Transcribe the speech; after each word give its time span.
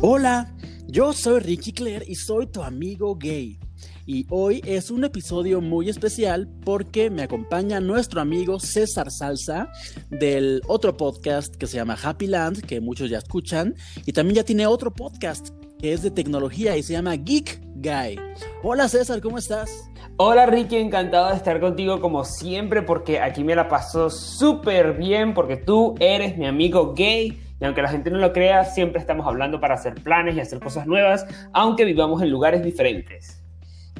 Hola, 0.00 0.54
yo 0.86 1.12
soy 1.12 1.40
Ricky 1.40 1.72
Claire 1.72 2.04
y 2.06 2.14
soy 2.14 2.46
tu 2.46 2.62
amigo 2.62 3.16
gay. 3.16 3.58
Y 4.06 4.26
hoy 4.30 4.62
es 4.64 4.92
un 4.92 5.02
episodio 5.02 5.60
muy 5.60 5.88
especial 5.88 6.48
porque 6.64 7.10
me 7.10 7.24
acompaña 7.24 7.80
nuestro 7.80 8.20
amigo 8.20 8.60
César 8.60 9.10
Salsa 9.10 9.68
del 10.08 10.62
otro 10.68 10.96
podcast 10.96 11.56
que 11.56 11.66
se 11.66 11.78
llama 11.78 11.98
Happy 12.00 12.28
Land, 12.28 12.64
que 12.64 12.80
muchos 12.80 13.10
ya 13.10 13.18
escuchan, 13.18 13.74
y 14.06 14.12
también 14.12 14.36
ya 14.36 14.44
tiene 14.44 14.68
otro 14.68 14.92
podcast 14.92 15.48
que 15.80 15.92
es 15.92 16.02
de 16.02 16.12
tecnología 16.12 16.76
y 16.76 16.84
se 16.84 16.92
llama 16.92 17.16
Geek 17.16 17.60
Guy. 17.74 18.20
Hola 18.62 18.88
César, 18.88 19.20
¿cómo 19.20 19.38
estás? 19.38 19.90
Hola 20.16 20.46
Ricky, 20.46 20.76
encantado 20.76 21.30
de 21.30 21.36
estar 21.36 21.58
contigo 21.58 22.00
como 22.00 22.24
siempre 22.24 22.82
porque 22.82 23.18
aquí 23.18 23.42
me 23.42 23.56
la 23.56 23.68
paso 23.68 24.10
súper 24.10 24.96
bien 24.96 25.34
porque 25.34 25.56
tú 25.56 25.96
eres 25.98 26.38
mi 26.38 26.46
amigo 26.46 26.94
gay 26.94 27.47
y 27.60 27.64
aunque 27.64 27.82
la 27.82 27.88
gente 27.88 28.10
no 28.10 28.18
lo 28.18 28.32
crea, 28.32 28.64
siempre 28.64 29.00
estamos 29.00 29.26
hablando 29.26 29.60
para 29.60 29.74
hacer 29.74 29.94
planes 29.94 30.36
y 30.36 30.40
hacer 30.40 30.60
cosas 30.60 30.86
nuevas, 30.86 31.26
aunque 31.52 31.84
vivamos 31.84 32.22
en 32.22 32.30
lugares 32.30 32.62
diferentes. 32.62 33.42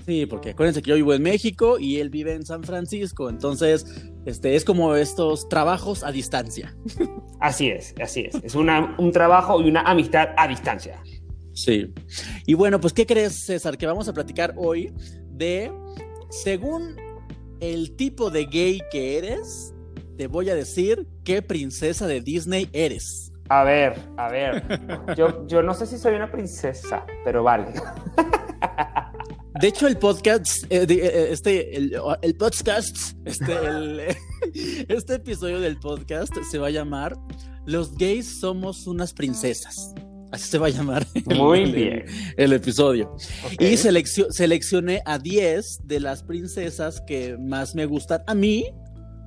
Sí, 0.06 0.24
porque 0.24 0.50
acuérdense 0.50 0.80
que 0.80 0.88
yo 0.90 0.96
vivo 0.96 1.12
en 1.12 1.22
México 1.22 1.78
y 1.78 1.98
él 1.98 2.08
vive 2.08 2.32
en 2.32 2.46
San 2.46 2.62
Francisco, 2.62 3.28
entonces 3.28 3.84
este, 4.24 4.56
es 4.56 4.64
como 4.64 4.94
estos 4.94 5.48
trabajos 5.48 6.02
a 6.02 6.12
distancia. 6.12 6.74
Así 7.40 7.68
es, 7.68 7.94
así 8.00 8.22
es. 8.22 8.34
Es 8.42 8.56
una, 8.56 8.96
un 8.98 9.12
trabajo 9.12 9.60
y 9.62 9.68
una 9.68 9.82
amistad 9.82 10.30
a 10.36 10.48
distancia. 10.48 11.00
Sí. 11.52 11.92
Y 12.46 12.54
bueno, 12.54 12.80
pues 12.80 12.92
¿qué 12.92 13.06
crees, 13.06 13.46
César? 13.46 13.78
Que 13.78 13.86
vamos 13.86 14.08
a 14.08 14.12
platicar 14.12 14.54
hoy 14.56 14.92
de, 15.30 15.70
según 16.30 16.96
el 17.60 17.94
tipo 17.94 18.30
de 18.30 18.46
gay 18.46 18.80
que 18.90 19.18
eres, 19.18 19.72
te 20.16 20.26
voy 20.26 20.50
a 20.50 20.56
decir 20.56 21.06
qué 21.22 21.42
princesa 21.42 22.08
de 22.08 22.20
Disney 22.20 22.68
eres. 22.72 23.32
A 23.48 23.64
ver, 23.64 23.98
a 24.16 24.28
ver. 24.28 24.62
Yo, 25.16 25.46
yo 25.46 25.62
no 25.62 25.72
sé 25.74 25.86
si 25.86 25.96
soy 25.96 26.14
una 26.14 26.30
princesa, 26.30 27.04
pero 27.24 27.42
vale. 27.42 27.72
De 29.60 29.68
hecho, 29.68 29.88
el 29.88 29.96
podcast, 29.96 30.64
eh, 30.70 30.86
eh, 30.88 31.28
este, 31.30 31.76
el, 31.76 31.90
podcast, 32.38 33.16
este, 33.24 33.54
este 34.88 35.14
episodio 35.14 35.60
del 35.60 35.80
podcast 35.80 36.32
se 36.48 36.58
va 36.58 36.68
a 36.68 36.70
llamar 36.70 37.16
Los 37.66 37.96
gays 37.96 38.38
somos 38.38 38.86
unas 38.86 39.12
princesas. 39.12 39.94
Así 40.30 40.48
se 40.48 40.58
va 40.58 40.66
a 40.66 40.70
llamar. 40.70 41.06
Muy 41.34 41.72
bien. 41.72 42.04
El, 42.36 42.52
episodio. 42.52 43.16
Y 43.58 43.76
seleccioné 43.78 45.02
a 45.06 45.18
10 45.18 45.80
de 45.84 46.00
las 46.00 46.22
princesas 46.22 47.02
que 47.06 47.36
más 47.38 47.74
me 47.74 47.86
gustan. 47.86 48.22
A 48.26 48.34
mí, 48.34 48.66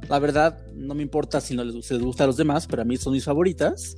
la 0.10 0.20
verdad, 0.20 0.60
no 0.74 0.94
me 0.94 1.04
importa 1.04 1.42
si 1.42 1.56
no 1.56 1.64
les, 1.64 1.92
gusta 2.00 2.24
a 2.24 2.28
los 2.28 2.38
demás, 2.38 2.68
pero 2.68 2.82
a 2.82 2.86
mí 2.86 2.98
son 2.98 3.14
mis 3.14 3.26
favoritas. 3.26 3.96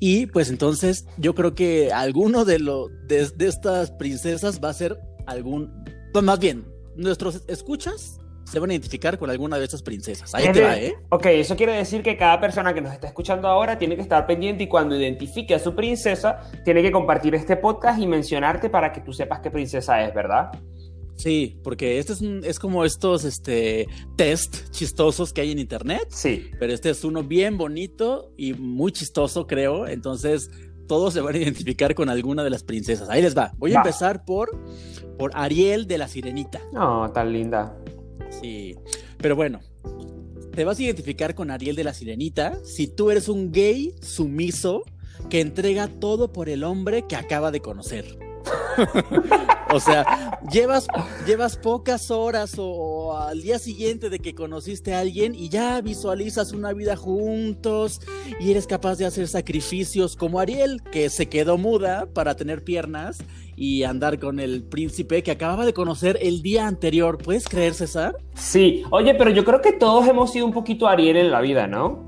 Y 0.00 0.26
pues 0.26 0.48
entonces 0.50 1.06
yo 1.16 1.34
creo 1.34 1.54
que 1.54 1.92
alguno 1.92 2.44
de, 2.44 2.58
lo, 2.60 2.88
de, 2.88 3.28
de 3.36 3.46
estas 3.48 3.90
princesas 3.90 4.60
va 4.62 4.70
a 4.70 4.74
ser 4.74 4.98
algún, 5.26 5.84
pues 6.12 6.24
más 6.24 6.38
bien, 6.38 6.66
nuestros 6.96 7.42
escuchas 7.48 8.18
se 8.50 8.58
van 8.58 8.70
a 8.70 8.72
identificar 8.72 9.18
con 9.18 9.28
alguna 9.28 9.58
de 9.58 9.64
estas 9.64 9.82
princesas. 9.82 10.34
Ahí 10.34 10.50
te 10.52 10.62
va, 10.62 10.76
¿eh? 10.76 10.96
Ok, 11.10 11.26
eso 11.26 11.54
quiere 11.54 11.72
decir 11.72 12.02
que 12.02 12.16
cada 12.16 12.40
persona 12.40 12.72
que 12.72 12.80
nos 12.80 12.92
está 12.92 13.06
escuchando 13.06 13.46
ahora 13.46 13.78
tiene 13.78 13.94
que 13.94 14.02
estar 14.02 14.26
pendiente 14.26 14.64
y 14.64 14.68
cuando 14.68 14.96
identifique 14.96 15.54
a 15.54 15.58
su 15.58 15.74
princesa, 15.74 16.40
tiene 16.64 16.80
que 16.80 16.90
compartir 16.90 17.34
este 17.34 17.56
podcast 17.56 18.00
y 18.00 18.06
mencionarte 18.06 18.70
para 18.70 18.92
que 18.92 19.02
tú 19.02 19.12
sepas 19.12 19.40
qué 19.40 19.50
princesa 19.50 20.02
es, 20.02 20.14
¿verdad? 20.14 20.50
Sí, 21.18 21.58
porque 21.64 21.98
este 21.98 22.12
es, 22.12 22.22
es 22.22 22.58
como 22.60 22.84
estos 22.84 23.24
este, 23.24 23.88
test 24.16 24.70
chistosos 24.70 25.32
que 25.32 25.40
hay 25.40 25.50
en 25.50 25.58
internet. 25.58 26.06
Sí. 26.10 26.46
Pero 26.60 26.72
este 26.72 26.90
es 26.90 27.02
uno 27.02 27.24
bien 27.24 27.58
bonito 27.58 28.32
y 28.36 28.54
muy 28.54 28.92
chistoso, 28.92 29.48
creo. 29.48 29.88
Entonces, 29.88 30.48
todos 30.86 31.14
se 31.14 31.20
van 31.20 31.34
a 31.34 31.38
identificar 31.38 31.96
con 31.96 32.08
alguna 32.08 32.44
de 32.44 32.50
las 32.50 32.62
princesas. 32.62 33.08
Ahí 33.10 33.20
les 33.20 33.36
va. 33.36 33.52
Voy 33.58 33.74
a 33.74 33.78
empezar 33.78 34.24
por, 34.24 34.56
por 35.18 35.32
Ariel 35.34 35.88
de 35.88 35.98
la 35.98 36.06
Sirenita. 36.06 36.60
No, 36.72 37.10
tan 37.12 37.32
linda. 37.32 37.76
Sí, 38.30 38.76
pero 39.18 39.34
bueno, 39.34 39.58
te 40.54 40.64
vas 40.64 40.78
a 40.78 40.82
identificar 40.82 41.34
con 41.34 41.50
Ariel 41.50 41.74
de 41.74 41.84
la 41.84 41.94
Sirenita 41.94 42.58
si 42.64 42.86
tú 42.86 43.10
eres 43.10 43.28
un 43.28 43.50
gay 43.50 43.94
sumiso 44.02 44.84
que 45.28 45.40
entrega 45.40 45.88
todo 45.88 46.32
por 46.32 46.48
el 46.48 46.62
hombre 46.62 47.06
que 47.08 47.16
acaba 47.16 47.50
de 47.50 47.60
conocer. 47.60 48.18
o 49.70 49.80
sea, 49.80 50.38
llevas, 50.50 50.86
llevas 51.26 51.56
pocas 51.56 52.10
horas 52.10 52.54
o, 52.58 53.16
al 53.18 53.42
día 53.42 53.58
siguiente 53.58 54.10
de 54.10 54.18
que 54.18 54.34
conociste 54.34 54.94
a 54.94 55.00
alguien 55.00 55.34
y 55.34 55.48
ya 55.48 55.80
visualizas 55.80 56.52
una 56.52 56.72
vida 56.72 56.96
juntos 56.96 58.00
y 58.40 58.50
eres 58.50 58.66
capaz 58.66 58.96
de 58.96 59.06
hacer 59.06 59.28
sacrificios 59.28 60.16
como 60.16 60.40
Ariel, 60.40 60.82
que 60.90 61.10
se 61.10 61.28
quedó 61.28 61.58
muda 61.58 62.06
para 62.12 62.36
tener 62.36 62.64
piernas 62.64 63.18
y 63.56 63.82
andar 63.82 64.20
con 64.20 64.38
el 64.38 64.62
príncipe 64.62 65.22
que 65.22 65.32
acababa 65.32 65.66
de 65.66 65.74
conocer 65.74 66.18
el 66.22 66.42
día 66.42 66.66
anterior. 66.68 67.18
¿Puedes 67.18 67.48
creer, 67.48 67.74
César? 67.74 68.16
Sí, 68.34 68.84
oye, 68.90 69.14
pero 69.14 69.30
yo 69.30 69.44
creo 69.44 69.60
que 69.60 69.72
todos 69.72 70.06
hemos 70.06 70.32
sido 70.32 70.46
un 70.46 70.52
poquito 70.52 70.86
Ariel 70.86 71.16
en 71.16 71.30
la 71.32 71.40
vida, 71.40 71.66
¿no? 71.66 72.07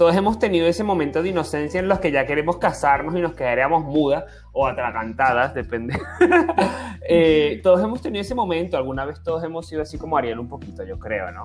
Todos 0.00 0.16
hemos 0.16 0.38
tenido 0.38 0.66
ese 0.66 0.82
momento 0.82 1.22
de 1.22 1.28
inocencia 1.28 1.78
en 1.78 1.86
los 1.86 2.00
que 2.00 2.10
ya 2.10 2.26
queremos 2.26 2.56
casarnos 2.56 3.14
y 3.14 3.20
nos 3.20 3.34
quedaríamos 3.34 3.84
mudas 3.84 4.24
o 4.50 4.66
atragantadas, 4.66 5.52
depende. 5.52 5.98
Eh, 7.12 7.60
todos 7.64 7.82
hemos 7.82 8.00
tenido 8.00 8.20
ese 8.20 8.36
momento, 8.36 8.76
alguna 8.76 9.04
vez 9.04 9.20
todos 9.24 9.42
hemos 9.42 9.66
sido 9.66 9.82
así 9.82 9.98
como 9.98 10.16
Ariel 10.16 10.38
un 10.38 10.48
poquito, 10.48 10.84
yo 10.84 10.96
creo, 10.96 11.32
¿no? 11.32 11.42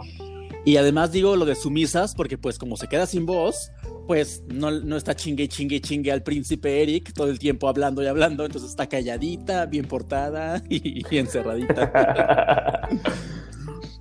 Y 0.63 0.77
además 0.77 1.11
digo 1.11 1.35
lo 1.35 1.45
de 1.45 1.55
sumisas, 1.55 2.13
porque 2.13 2.37
pues 2.37 2.59
como 2.59 2.77
se 2.77 2.87
queda 2.87 3.07
sin 3.07 3.25
voz, 3.25 3.71
pues 4.05 4.43
no, 4.47 4.69
no 4.69 4.95
está 4.95 5.15
chingue, 5.15 5.47
chingue, 5.47 5.81
chingue 5.81 6.11
al 6.11 6.21
príncipe 6.21 6.83
Eric 6.83 7.13
todo 7.13 7.29
el 7.29 7.39
tiempo 7.39 7.67
hablando 7.67 8.03
y 8.03 8.07
hablando, 8.07 8.45
entonces 8.45 8.69
está 8.69 8.87
calladita, 8.87 9.65
bien 9.65 9.85
portada 9.87 10.61
y, 10.69 11.03
bien 11.09 11.25
cerradita. 11.25 12.87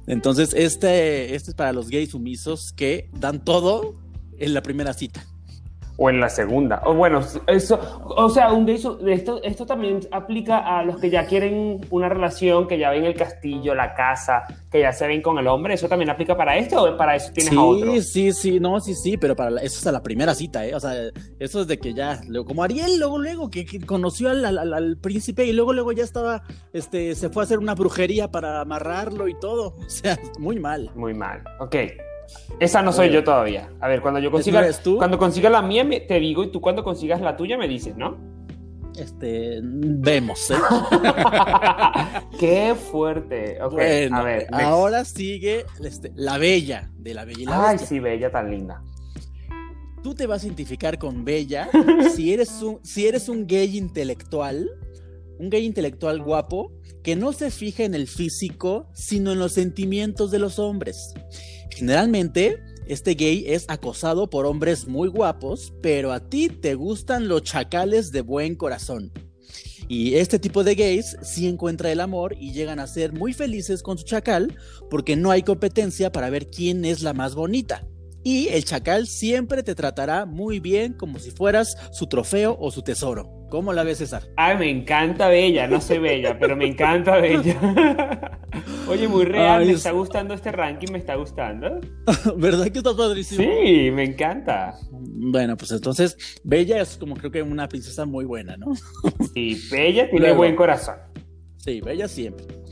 Entonces, 0.07 0.53
este, 0.53 1.35
este 1.35 1.53
es 1.53 1.55
para 1.55 1.73
los 1.73 1.89
gays 1.89 2.11
sumisos 2.11 2.75
que 2.75 3.09
dan 3.15 3.43
todo 3.43 4.04
en 4.39 4.55
la 4.55 4.63
primera 4.63 4.93
cita. 4.93 5.25
O 5.97 6.11
en 6.11 6.19
la 6.19 6.29
segunda. 6.29 6.83
O 6.87 6.95
bueno, 6.95 7.21
eso, 7.47 7.79
o 8.05 8.29
sea, 8.29 8.53
un 8.53 8.69
esto, 8.69 8.99
esto 9.45 9.65
también 9.65 10.01
aplica 10.11 10.59
a 10.59 10.83
los 10.83 10.99
que 10.99 11.09
ya 11.09 11.25
quieren 11.27 11.83
una 11.91 12.09
relación, 12.09 12.67
que 12.67 12.79
ya 12.79 12.91
ven 12.91 13.05
el 13.05 13.15
castillo, 13.15 13.77
la 13.77 13.95
casa, 13.95 14.43
que 14.73 14.81
ya 14.81 14.93
se 14.93 15.07
ven 15.07 15.23
con 15.23 15.39
el 15.39 15.47
hombre. 15.47 15.75
¿Eso 15.75 15.89
también 15.89 16.11
aplica 16.11 16.37
para 16.37 16.57
esto 16.57 16.83
o 16.83 16.97
para 16.97 17.15
eso 17.15 17.31
tienes 17.33 17.53
sí, 17.53 17.57
a 17.57 17.63
otro? 17.63 17.93
Sí, 17.93 18.03
sí, 18.03 18.33
sí, 18.33 18.61
no, 18.61 18.81
sí, 18.81 18.95
sí, 18.95 19.17
pero 19.17 19.37
para 19.37 19.51
eso 19.63 19.79
es 19.79 19.87
a 19.87 19.93
la 19.93 20.03
primera 20.03 20.35
cita, 20.35 20.67
¿eh? 20.67 20.75
O 20.75 20.81
sea, 20.81 20.95
eso 21.39 21.61
es 21.61 21.69
de 21.69 21.79
que 21.79 21.95
ya, 21.95 22.21
como 22.45 22.65
Ariel, 22.65 22.99
luego, 22.99 23.19
luego, 23.19 23.49
que, 23.49 23.65
conoció 23.87 24.31
al, 24.31 24.45
al, 24.45 24.97
príncipe 24.97 25.45
y 25.45 25.53
luego, 25.53 25.73
luego 25.73 25.93
ya 25.93 26.03
estaba, 26.03 26.43
este, 26.73 27.15
se 27.15 27.29
fue 27.29 27.43
a 27.43 27.45
hacer 27.45 27.61
una 27.61 27.77
brujería 27.77 28.33
para 28.33 28.61
amarrarlo 28.61 29.29
y 29.29 29.39
todo. 29.39 29.77
O 29.85 29.97
sea, 29.97 30.19
muy 30.41 30.59
mal. 30.59 30.91
Muy 30.97 31.15
mal. 31.15 31.45
Ok. 31.61 31.77
Esa 32.61 32.83
no 32.83 32.93
soy 32.93 33.11
yo 33.11 33.25
todavía. 33.25 33.71
A 33.81 33.89
ver, 33.89 34.01
cuando 34.01 34.21
yo 34.21 34.31
consiga, 34.31 34.67
cuando 34.97 35.19
consiga 35.19 35.51
la 35.51 35.63
mía 35.63 35.85
te 36.07 36.21
digo 36.21 36.45
y 36.45 36.51
tú 36.51 36.61
cuando 36.61 36.85
consigas 36.85 37.21
la 37.21 37.37
tuya 37.37 37.57
me 37.57 37.69
dices, 37.69 37.97
¿no? 37.97 38.35
Este, 38.97 39.61
vemos. 39.63 40.51
¿eh? 40.51 40.55
Qué 42.39 42.75
fuerte. 42.75 43.61
Okay, 43.61 44.09
a 44.13 44.23
ver, 44.23 44.47
ahora 44.53 45.05
sigue 45.05 45.65
este, 45.83 46.13
la 46.15 46.39
bella 46.39 46.91
de 46.97 47.15
la 47.15 47.25
bella 47.25 47.43
y 47.43 47.47
la 47.47 47.69
Ay, 47.71 47.79
sí, 47.79 47.99
bella 47.99 48.31
tan 48.31 48.51
linda. 48.51 48.83
Tú 50.03 50.15
te 50.15 50.27
vas 50.27 50.43
a 50.43 50.47
identificar 50.47 50.99
con 50.99 51.25
Bella 51.25 51.71
si 52.15 52.33
eres 52.33 52.63
un, 52.63 52.79
si 52.85 53.07
eres 53.07 53.29
un 53.29 53.47
gay 53.47 53.77
intelectual, 53.77 54.71
un 55.39 55.49
gay 55.49 55.65
intelectual 55.65 56.23
guapo 56.23 56.73
que 57.03 57.17
no 57.17 57.33
se 57.33 57.51
fija 57.51 57.85
en 57.85 57.95
el 57.95 58.07
físico, 58.07 58.89
sino 58.93 59.33
en 59.33 59.39
los 59.39 59.53
sentimientos 59.53 60.31
de 60.31 60.39
los 60.39 60.59
hombres. 60.59 61.15
Generalmente, 61.75 62.63
este 62.87 63.15
gay 63.15 63.45
es 63.49 63.65
acosado 63.69 64.31
por 64.31 64.47
hombres 64.47 64.87
muy 64.87 65.09
guapos, 65.09 65.73
pero 65.83 66.13
a 66.13 66.29
ti 66.29 66.49
te 66.49 66.75
gustan 66.75 67.27
los 67.27 67.43
chacales 67.43 68.13
de 68.13 68.21
buen 68.21 68.55
corazón. 68.55 69.13
Y 69.89 70.15
este 70.15 70.39
tipo 70.39 70.65
de 70.65 70.77
gays 70.77 71.17
sí 71.23 71.47
encuentra 71.47 71.91
el 71.91 72.01
amor 72.01 72.37
y 72.39 72.53
llegan 72.53 72.79
a 72.79 72.87
ser 72.87 73.13
muy 73.13 73.33
felices 73.33 73.83
con 73.83 73.99
su 73.99 74.05
chacal 74.05 74.57
porque 74.89 75.17
no 75.17 75.31
hay 75.31 75.43
competencia 75.43 76.13
para 76.13 76.31
ver 76.31 76.47
quién 76.49 76.85
es 76.85 77.03
la 77.03 77.13
más 77.13 77.35
bonita. 77.35 77.87
Y 78.25 78.49
el 78.49 78.65
chacal 78.65 79.07
siempre 79.07 79.63
te 79.63 79.75
tratará 79.75 80.25
muy 80.25 80.59
bien 80.59 80.95
como 80.95 81.19
si 81.19 81.31
fueras 81.31 81.77
su 81.93 82.07
trofeo 82.07 82.57
o 82.59 82.71
su 82.71 82.81
tesoro. 82.81 83.47
¿Cómo 83.51 83.75
la 83.75 83.85
ves, 83.85 83.99
César? 83.99 84.23
Ay, 84.37 84.57
me 84.57 84.71
encanta 84.71 85.29
Bella, 85.29 85.69
no 85.69 85.81
soy 85.81 85.99
Bella, 85.99 86.39
pero 86.39 86.57
me 86.57 86.67
encanta 86.67 87.19
Bella. 87.19 88.41
Oye, 88.89 89.07
muy 89.07 89.27
real, 89.27 89.67
me 89.67 89.73
está 89.73 89.91
gustando 89.91 90.33
este 90.33 90.51
ranking, 90.51 90.91
me 90.91 90.99
está 90.99 91.17
gustando. 91.17 91.81
¿Verdad 92.37 92.69
que 92.69 92.79
está 92.79 92.97
padrísimo? 92.97 93.45
Sí, 93.45 93.91
me 93.91 94.05
encanta. 94.05 94.75
Bueno, 94.91 95.57
pues 95.57 95.71
entonces, 95.73 96.17
Bella 96.43 96.81
es 96.81 96.97
como 96.97 97.17
creo 97.17 97.31
que 97.31 97.43
una 97.43 97.69
princesa 97.69 98.07
muy 98.07 98.25
buena, 98.25 98.57
¿no? 98.57 98.75
sí, 99.35 99.61
Bella 99.71 100.09
tiene 100.11 100.33
buen 100.33 100.57
corazón. 100.57 100.97
Sí, 101.59 101.81
Bella 101.81 102.09
siempre. 102.09 102.64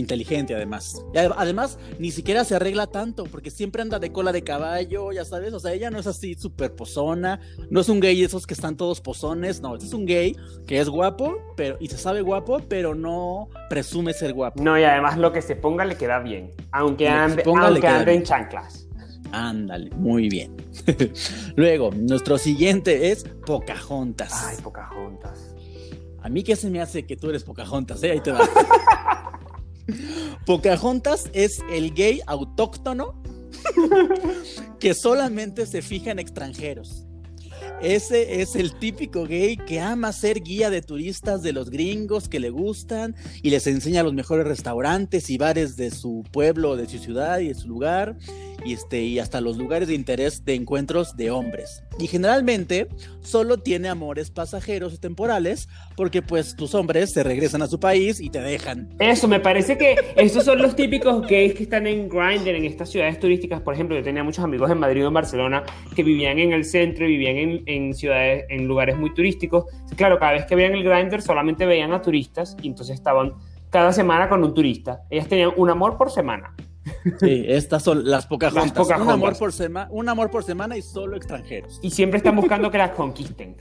Inteligente 0.00 0.54
además. 0.54 1.04
Y 1.14 1.18
además, 1.18 1.78
ni 1.98 2.10
siquiera 2.10 2.44
se 2.44 2.56
arregla 2.56 2.86
tanto, 2.86 3.24
porque 3.24 3.50
siempre 3.50 3.82
anda 3.82 3.98
de 3.98 4.12
cola 4.12 4.32
de 4.32 4.42
caballo, 4.42 5.12
ya 5.12 5.24
sabes, 5.24 5.52
o 5.52 5.60
sea, 5.60 5.72
ella 5.72 5.90
no 5.90 5.98
es 5.98 6.06
así 6.06 6.34
súper 6.34 6.74
pozona, 6.74 7.40
no 7.70 7.80
es 7.80 7.88
un 7.88 8.00
gay 8.00 8.18
de 8.18 8.26
esos 8.26 8.46
que 8.46 8.54
están 8.54 8.76
todos 8.76 9.00
pozones, 9.00 9.60
no, 9.60 9.74
este 9.74 9.86
es 9.86 9.92
un 9.92 10.06
gay 10.06 10.36
que 10.66 10.80
es 10.80 10.88
guapo, 10.88 11.36
pero, 11.56 11.76
y 11.80 11.88
se 11.88 11.98
sabe 11.98 12.22
guapo, 12.22 12.60
pero 12.68 12.94
no 12.94 13.48
presume 13.68 14.12
ser 14.12 14.32
guapo. 14.32 14.62
No, 14.62 14.78
y 14.78 14.84
además 14.84 15.18
lo 15.18 15.32
que 15.32 15.42
se 15.42 15.56
ponga 15.56 15.84
le 15.84 15.96
queda 15.96 16.18
bien. 16.18 16.50
Aunque 16.72 17.04
que 17.04 17.08
ande, 17.08 17.42
ponga 17.42 17.68
aunque 17.68 17.86
ande 17.86 18.14
en 18.14 18.22
chanclas. 18.22 18.86
Ándale, 19.32 19.90
muy 19.90 20.28
bien. 20.28 20.56
Luego, 21.56 21.90
nuestro 21.92 22.36
siguiente 22.38 23.10
es 23.10 23.24
Pocahontas. 23.46 24.32
Ay, 24.48 24.56
Pocahontas. 24.62 25.54
A 26.22 26.28
mí 26.28 26.42
qué 26.42 26.56
se 26.56 26.68
me 26.68 26.80
hace 26.80 27.06
que 27.06 27.16
tú 27.16 27.30
eres 27.30 27.44
Pocahontas, 27.44 28.02
¿eh? 28.02 28.12
Ahí 28.12 28.20
te 28.20 28.32
va. 28.32 28.40
Pocahontas 30.46 31.30
es 31.32 31.62
el 31.70 31.94
gay 31.94 32.20
autóctono 32.26 33.22
que 34.80 34.94
solamente 34.94 35.66
se 35.66 35.82
fija 35.82 36.10
en 36.10 36.18
extranjeros. 36.18 37.06
Ese 37.82 38.42
es 38.42 38.56
el 38.56 38.74
típico 38.74 39.24
gay 39.24 39.56
que 39.56 39.80
ama 39.80 40.12
ser 40.12 40.42
guía 40.42 40.68
de 40.68 40.82
turistas 40.82 41.42
de 41.42 41.54
los 41.54 41.70
gringos 41.70 42.28
que 42.28 42.38
le 42.38 42.50
gustan 42.50 43.16
y 43.42 43.48
les 43.48 43.66
enseña 43.66 44.02
los 44.02 44.12
mejores 44.12 44.46
restaurantes 44.46 45.30
y 45.30 45.38
bares 45.38 45.76
de 45.76 45.90
su 45.90 46.22
pueblo, 46.30 46.76
de 46.76 46.86
su 46.86 46.98
ciudad 46.98 47.38
y 47.38 47.48
de 47.48 47.54
su 47.54 47.68
lugar 47.68 48.18
y, 48.64 48.74
este, 48.74 49.02
y 49.02 49.18
hasta 49.18 49.40
los 49.40 49.56
lugares 49.56 49.88
de 49.88 49.94
interés 49.94 50.44
de 50.44 50.54
encuentros 50.54 51.16
de 51.16 51.30
hombres. 51.30 51.82
Y 51.98 52.06
generalmente 52.06 52.88
solo 53.20 53.58
tiene 53.58 53.88
amores 53.88 54.30
pasajeros 54.30 54.94
y 54.94 54.98
temporales 54.98 55.68
porque 55.96 56.22
pues 56.22 56.56
tus 56.56 56.74
hombres 56.74 57.12
se 57.12 57.22
regresan 57.22 57.62
a 57.62 57.66
su 57.66 57.80
país 57.80 58.20
y 58.20 58.30
te 58.30 58.40
dejan. 58.40 58.88
Eso, 58.98 59.28
me 59.28 59.40
parece 59.40 59.76
que 59.76 59.96
estos 60.16 60.44
son 60.44 60.60
los 60.60 60.76
típicos 60.76 61.26
gays 61.26 61.54
que 61.54 61.64
están 61.64 61.86
en 61.86 62.08
Grindr, 62.08 62.50
en 62.50 62.64
estas 62.64 62.90
ciudades 62.90 63.18
turísticas. 63.18 63.60
Por 63.60 63.74
ejemplo, 63.74 63.96
yo 63.96 64.02
tenía 64.02 64.24
muchos 64.24 64.44
amigos 64.44 64.70
en 64.70 64.78
Madrid 64.78 65.04
o 65.04 65.08
en 65.08 65.14
Barcelona 65.14 65.62
que 65.94 66.02
vivían 66.02 66.38
en 66.38 66.52
el 66.52 66.64
centro 66.64 67.06
y 67.06 67.16
vivían 67.16 67.36
en, 67.36 67.62
en 67.76 67.94
ciudades, 67.94 68.44
en 68.48 68.66
lugares 68.66 68.96
muy 68.96 69.12
turísticos. 69.14 69.64
Claro, 69.96 70.18
cada 70.18 70.32
vez 70.32 70.46
que 70.46 70.54
veían 70.56 70.74
el 70.74 70.84
Grindr 70.84 71.22
solamente 71.22 71.66
veían 71.66 71.92
a 71.92 72.02
turistas 72.02 72.56
y 72.62 72.68
entonces 72.68 72.94
estaban 72.94 73.34
cada 73.70 73.92
semana 73.92 74.28
con 74.28 74.42
un 74.44 74.52
turista. 74.54 75.02
Ellas 75.10 75.28
tenían 75.28 75.52
un 75.56 75.70
amor 75.70 75.96
por 75.96 76.10
semana. 76.10 76.54
Sí, 77.20 77.44
estas 77.46 77.82
son 77.84 78.08
las 78.10 78.26
Pocahontas. 78.26 78.64
Las 78.64 78.72
Pocahontas. 78.72 79.06
Un, 79.06 79.12
amor 79.22 79.38
por 79.38 79.52
sema- 79.52 79.86
un 79.90 80.08
amor 80.08 80.30
por 80.30 80.42
semana 80.42 80.76
y 80.76 80.82
solo 80.82 81.16
extranjeros. 81.16 81.78
Y 81.82 81.90
siempre 81.90 82.16
están 82.18 82.34
buscando 82.34 82.70
que 82.70 82.78
las 82.78 82.90
conquisten. 82.92 83.56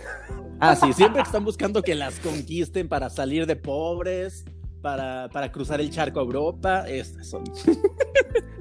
Ah, 0.60 0.76
sí, 0.76 0.92
siempre 0.94 1.22
están 1.22 1.44
buscando 1.46 1.82
que 1.84 1.96
las 1.96 2.20
conquisten 2.20 2.88
para 2.90 3.10
salir 3.10 3.46
de 3.46 3.56
pobres, 3.56 4.46
para, 4.82 5.30
para 5.32 5.52
cruzar 5.52 5.80
el 5.82 5.90
charco 5.92 6.20
a 6.20 6.24
Europa. 6.24 6.86
Estas 6.88 7.28
son 7.30 7.44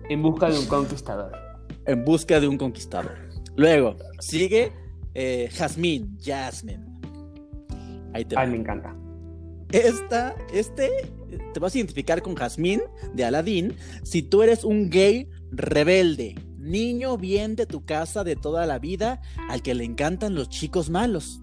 En 0.09 0.23
busca 0.23 0.51
de 0.51 0.59
un 0.59 0.67
conquistador. 0.67 1.33
en 1.87 2.05
busca 2.05 2.41
de 2.41 2.49
un 2.49 2.59
conquistador. 2.59 3.17
Luego, 3.57 3.97
sigue 4.19 4.73
eh, 5.21 5.51
Jasmine, 5.53 6.11
Jasmine. 6.25 6.85
Ahí 8.15 8.25
te 8.25 8.37
va. 8.37 8.43
Ay, 8.43 8.51
me 8.51 8.59
encanta. 8.59 8.95
Esta, 9.73 10.37
este, 10.53 10.89
te 11.53 11.59
vas 11.59 11.75
a 11.75 11.79
identificar 11.79 12.23
con 12.23 12.37
Jasmine 12.37 12.85
de 13.15 13.25
Aladdin 13.25 13.75
si 14.05 14.23
tú 14.23 14.43
eres 14.43 14.63
un 14.63 14.91
gay 14.91 15.29
rebelde, 15.51 16.37
niño 16.57 17.19
bien 17.19 17.57
de 17.57 17.67
tu 17.67 17.85
casa 17.85 18.23
de 18.23 18.37
toda 18.37 18.65
la 18.65 18.79
vida, 18.79 19.21
al 19.49 19.61
que 19.61 19.75
le 19.75 19.83
encantan 19.85 20.37
los 20.37 20.49
chicos 20.51 20.89
malos. 20.89 21.41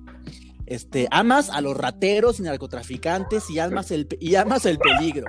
Este, 0.66 1.10
amas 1.12 1.50
a 1.50 1.60
los 1.60 1.76
rateros 1.76 2.40
y 2.40 2.44
narcotraficantes 2.44 3.50
y 3.50 3.60
amas 3.60 3.92
el, 3.92 4.08
y 4.22 4.36
amas 4.36 4.66
el 4.66 4.80
peligro. 4.80 5.26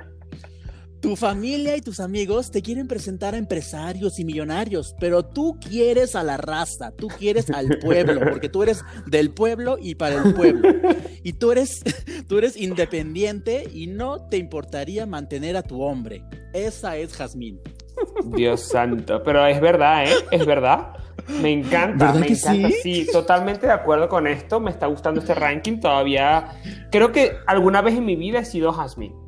Tu 1.07 1.15
familia 1.15 1.77
y 1.77 1.81
tus 1.81 2.01
amigos 2.01 2.51
te 2.51 2.61
quieren 2.61 2.85
presentar 2.85 3.33
a 3.33 3.37
empresarios 3.37 4.19
y 4.19 4.25
millonarios, 4.25 4.93
pero 4.99 5.23
tú 5.23 5.57
quieres 5.57 6.17
a 6.17 6.23
la 6.23 6.35
raza, 6.35 6.91
tú 6.91 7.07
quieres 7.07 7.49
al 7.49 7.79
pueblo, 7.79 8.19
porque 8.29 8.49
tú 8.49 8.61
eres 8.61 8.83
del 9.05 9.31
pueblo 9.31 9.77
y 9.81 9.95
para 9.95 10.21
el 10.21 10.33
pueblo. 10.33 10.67
Y 11.23 11.31
tú 11.31 11.53
eres, 11.53 11.81
tú 12.27 12.39
eres 12.39 12.57
independiente 12.57 13.69
y 13.73 13.87
no 13.87 14.27
te 14.27 14.35
importaría 14.35 15.05
mantener 15.05 15.55
a 15.55 15.63
tu 15.63 15.81
hombre. 15.81 16.25
Esa 16.53 16.97
es 16.97 17.15
Jazmín. 17.15 17.61
Dios 18.25 18.63
santo. 18.63 19.23
Pero 19.23 19.45
es 19.47 19.61
verdad, 19.61 20.03
¿eh? 20.03 20.15
Es 20.31 20.45
verdad. 20.45 20.89
Me 21.41 21.53
encanta, 21.53 22.07
¿Verdad 22.07 22.19
me 22.19 22.27
encanta. 22.27 22.69
sí? 22.83 23.05
Sí? 23.05 23.07
totalmente 23.13 23.65
de 23.65 23.71
acuerdo 23.71 24.09
con 24.09 24.27
esto. 24.27 24.59
Me 24.59 24.71
está 24.71 24.87
gustando 24.87 25.21
este 25.21 25.33
ranking. 25.33 25.79
Todavía 25.79 26.49
creo 26.91 27.13
que 27.13 27.37
alguna 27.45 27.81
vez 27.81 27.95
en 27.95 28.03
mi 28.03 28.17
vida 28.17 28.39
he 28.39 28.45
sido 28.45 28.73
Jasmine. 28.73 29.26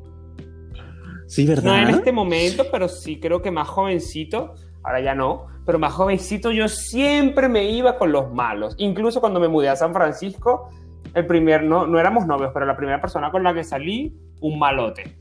Sí, 1.30 1.44
No 1.44 1.50
¿verdad? 1.54 1.82
en 1.84 1.88
este 1.90 2.10
momento, 2.12 2.64
pero 2.72 2.88
sí 2.88 3.20
creo 3.20 3.40
que 3.40 3.50
más 3.50 3.68
jovencito. 3.68 4.54
Ahora 4.82 5.00
ya 5.00 5.14
no. 5.14 5.46
Pero 5.64 5.78
más 5.78 5.92
jovencito 5.92 6.50
yo 6.50 6.66
siempre 6.68 7.48
me 7.48 7.70
iba 7.70 7.96
con 7.98 8.10
los 8.12 8.32
malos. 8.34 8.74
Incluso 8.78 9.20
cuando 9.20 9.38
me 9.38 9.46
mudé 9.48 9.68
a 9.68 9.76
San 9.76 9.92
Francisco, 9.92 10.68
el 11.14 11.26
primer, 11.26 11.62
no, 11.62 11.86
no 11.86 12.00
éramos 12.00 12.26
novios, 12.26 12.50
pero 12.52 12.66
la 12.66 12.76
primera 12.76 13.00
persona 13.00 13.30
con 13.30 13.42
la 13.44 13.54
que 13.54 13.62
salí, 13.62 14.12
un 14.40 14.58
malote. 14.58 15.16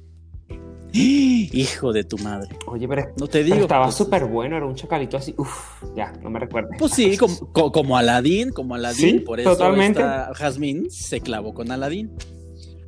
Hijo 0.91 1.93
de 1.93 2.03
tu 2.03 2.17
madre. 2.17 2.49
Oye, 2.65 2.87
pero, 2.87 3.03
No 3.19 3.27
te 3.27 3.39
pero 3.43 3.45
digo. 3.45 3.57
estaba 3.61 3.85
pues, 3.85 3.95
súper 3.95 4.25
bueno, 4.25 4.57
era 4.57 4.65
un 4.65 4.73
chacalito 4.75 5.17
así. 5.17 5.35
Uf, 5.37 5.83
ya, 5.95 6.11
no 6.23 6.29
me 6.31 6.39
recuerdes. 6.39 6.71
Pues 6.79 6.93
sí, 6.93 7.15
como, 7.17 7.35
co- 7.53 7.71
como 7.71 7.95
Aladín, 7.97 8.51
como 8.51 8.73
Aladín, 8.73 8.97
Sí, 8.97 9.19
por 9.19 9.39
eso 9.39 9.51
totalmente. 9.51 9.99
esta 9.99 10.31
Jazmín 10.33 10.89
se 10.89 11.21
clavó 11.21 11.53
con 11.53 11.71
Aladín. 11.71 12.11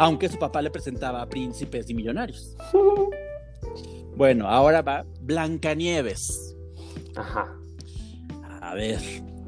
Aunque 0.01 0.29
su 0.29 0.39
papá 0.39 0.63
le 0.63 0.71
presentaba 0.71 1.21
a 1.21 1.29
príncipes 1.29 1.89
y 1.89 1.93
millonarios. 1.93 2.55
Bueno, 4.13 4.47
ahora 4.47 4.81
va 4.81 5.05
Blancanieves. 5.21 6.55
Ajá. 7.15 7.57
A 8.61 8.75
ver, 8.75 8.99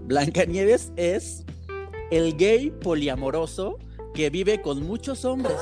Blancanieves 0.05 0.93
es 0.95 1.43
el 2.11 2.35
gay 2.37 2.71
poliamoroso 2.71 3.77
que 4.13 4.29
vive 4.29 4.61
con 4.61 4.81
muchos 4.87 5.25
hombres. 5.25 5.57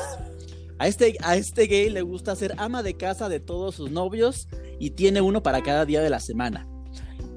A 0.77 0.87
este, 0.87 1.17
a 1.21 1.35
este 1.35 1.65
gay 1.65 1.89
le 1.89 2.03
gusta 2.03 2.35
ser 2.35 2.53
ama 2.57 2.83
de 2.83 2.95
casa 2.95 3.27
de 3.27 3.39
todos 3.39 3.75
sus 3.75 3.89
novios 3.89 4.47
y 4.79 4.91
tiene 4.91 5.19
uno 5.19 5.41
para 5.41 5.63
cada 5.63 5.85
día 5.85 6.01
de 6.01 6.09
la 6.09 6.19
semana. 6.19 6.67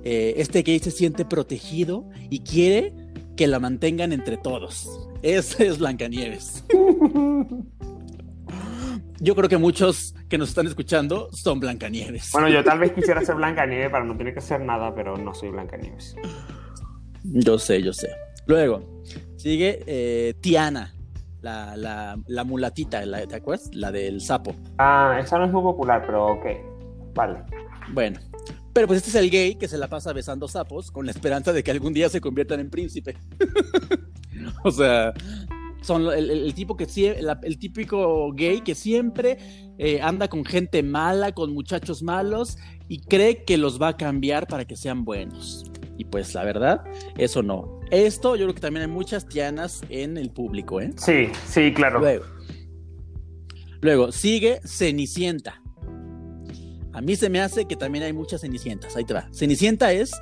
Eh, 0.04 0.34
este 0.36 0.62
gay 0.62 0.78
se 0.80 0.90
siente 0.90 1.24
protegido 1.24 2.08
y 2.30 2.40
quiere 2.40 2.92
que 3.36 3.46
la 3.46 3.58
mantengan 3.58 4.12
entre 4.12 4.36
todos. 4.36 5.08
Esa 5.24 5.64
es 5.64 5.78
Blancanieves. 5.78 6.62
Yo 9.20 9.34
creo 9.34 9.48
que 9.48 9.56
muchos 9.56 10.14
que 10.28 10.36
nos 10.36 10.50
están 10.50 10.66
escuchando 10.66 11.30
son 11.32 11.60
Blancanieves. 11.60 12.30
Bueno, 12.30 12.50
yo 12.50 12.62
tal 12.62 12.78
vez 12.78 12.92
quisiera 12.92 13.24
ser 13.24 13.36
Blancanieves 13.36 13.88
para 13.88 14.04
no 14.04 14.14
tener 14.18 14.34
que 14.34 14.40
hacer 14.40 14.60
nada, 14.60 14.94
pero 14.94 15.16
no 15.16 15.32
soy 15.32 15.48
Blancanieves. 15.48 16.14
Yo 17.22 17.58
sé, 17.58 17.82
yo 17.82 17.94
sé. 17.94 18.10
Luego, 18.46 19.02
sigue 19.38 19.82
eh, 19.86 20.34
Tiana, 20.42 20.94
la, 21.40 21.74
la, 21.74 22.18
la 22.26 22.44
mulatita, 22.44 23.06
la, 23.06 23.26
¿te 23.26 23.36
acuerdas? 23.36 23.70
La 23.72 23.90
del 23.90 24.20
sapo. 24.20 24.54
Ah, 24.76 25.18
esa 25.18 25.38
no 25.38 25.46
es 25.46 25.52
muy 25.52 25.62
popular, 25.62 26.02
pero 26.04 26.34
ok. 26.34 26.44
Vale. 27.14 27.38
Bueno, 27.94 28.20
pero 28.74 28.86
pues 28.86 28.98
este 28.98 29.08
es 29.08 29.16
el 29.16 29.30
gay 29.30 29.54
que 29.54 29.68
se 29.68 29.78
la 29.78 29.88
pasa 29.88 30.12
besando 30.12 30.48
sapos 30.48 30.90
con 30.90 31.06
la 31.06 31.12
esperanza 31.12 31.54
de 31.54 31.64
que 31.64 31.70
algún 31.70 31.94
día 31.94 32.10
se 32.10 32.20
conviertan 32.20 32.60
en 32.60 32.68
príncipe. 32.68 33.16
o 34.64 34.70
sea, 34.70 35.12
son 35.84 36.10
el, 36.12 36.54
tipo 36.54 36.76
que 36.76 36.86
el 37.42 37.58
típico 37.58 38.32
gay 38.32 38.62
que 38.62 38.74
siempre 38.74 39.38
eh, 39.78 40.00
anda 40.00 40.28
con 40.28 40.44
gente 40.44 40.82
mala, 40.82 41.32
con 41.32 41.52
muchachos 41.52 42.02
malos 42.02 42.56
y 42.88 43.00
cree 43.00 43.44
que 43.44 43.58
los 43.58 43.80
va 43.80 43.88
a 43.88 43.96
cambiar 43.96 44.46
para 44.46 44.64
que 44.64 44.76
sean 44.76 45.04
buenos. 45.04 45.64
Y 45.98 46.06
pues 46.06 46.34
la 46.34 46.42
verdad, 46.44 46.84
eso 47.18 47.42
no. 47.42 47.80
Esto 47.90 48.34
yo 48.36 48.46
creo 48.46 48.54
que 48.54 48.60
también 48.60 48.88
hay 48.88 48.90
muchas 48.90 49.28
tianas 49.28 49.82
en 49.90 50.16
el 50.16 50.30
público, 50.30 50.80
¿eh? 50.80 50.92
Sí, 50.96 51.28
sí, 51.46 51.72
claro. 51.72 52.00
Luego, 52.00 52.24
luego 53.80 54.12
sigue 54.12 54.60
Cenicienta. 54.64 55.60
A 56.92 57.00
mí 57.00 57.16
se 57.16 57.28
me 57.28 57.40
hace 57.40 57.66
que 57.66 57.76
también 57.76 58.04
hay 58.04 58.12
muchas 58.12 58.40
Cenicientas. 58.40 58.96
Ahí 58.96 59.04
te 59.04 59.12
va. 59.12 59.28
Cenicienta 59.32 59.92
es 59.92 60.12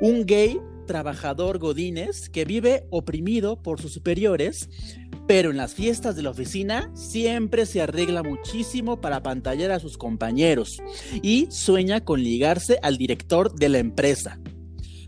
un 0.00 0.26
gay 0.26 0.58
trabajador 0.84 1.58
godínez 1.58 2.28
que 2.28 2.44
vive 2.44 2.86
oprimido 2.90 3.62
por 3.62 3.80
sus 3.80 3.92
superiores, 3.92 4.68
pero 5.26 5.50
en 5.50 5.56
las 5.56 5.74
fiestas 5.74 6.16
de 6.16 6.22
la 6.22 6.30
oficina 6.30 6.90
siempre 6.94 7.66
se 7.66 7.80
arregla 7.80 8.22
muchísimo 8.22 9.00
para 9.00 9.22
pantallar 9.22 9.70
a 9.70 9.80
sus 9.80 9.96
compañeros 9.96 10.82
y 11.22 11.46
sueña 11.50 12.04
con 12.04 12.22
ligarse 12.22 12.78
al 12.82 12.98
director 12.98 13.54
de 13.54 13.68
la 13.68 13.78
empresa. 13.78 14.38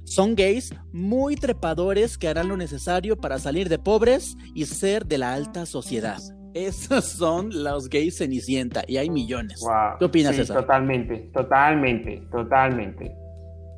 Son 0.04 0.36
gays 0.36 0.72
muy 0.92 1.34
trepadores 1.34 2.16
que 2.16 2.28
harán 2.28 2.48
lo 2.48 2.56
necesario 2.56 3.16
para 3.16 3.38
salir 3.38 3.68
de 3.68 3.78
pobres 3.78 4.36
y 4.54 4.64
ser 4.66 5.04
de 5.06 5.18
la 5.18 5.34
alta 5.34 5.66
sociedad. 5.66 6.18
Esos 6.54 7.04
son 7.04 7.64
los 7.64 7.90
gays 7.90 8.16
Cenicienta 8.16 8.82
y 8.86 8.96
hay 8.96 9.10
millones. 9.10 9.60
Wow. 9.60 9.98
¿Qué 9.98 10.04
opinas, 10.06 10.36
sí, 10.36 10.42
César? 10.42 10.58
Totalmente, 10.58 11.30
totalmente, 11.34 12.22
totalmente. 12.30 13.25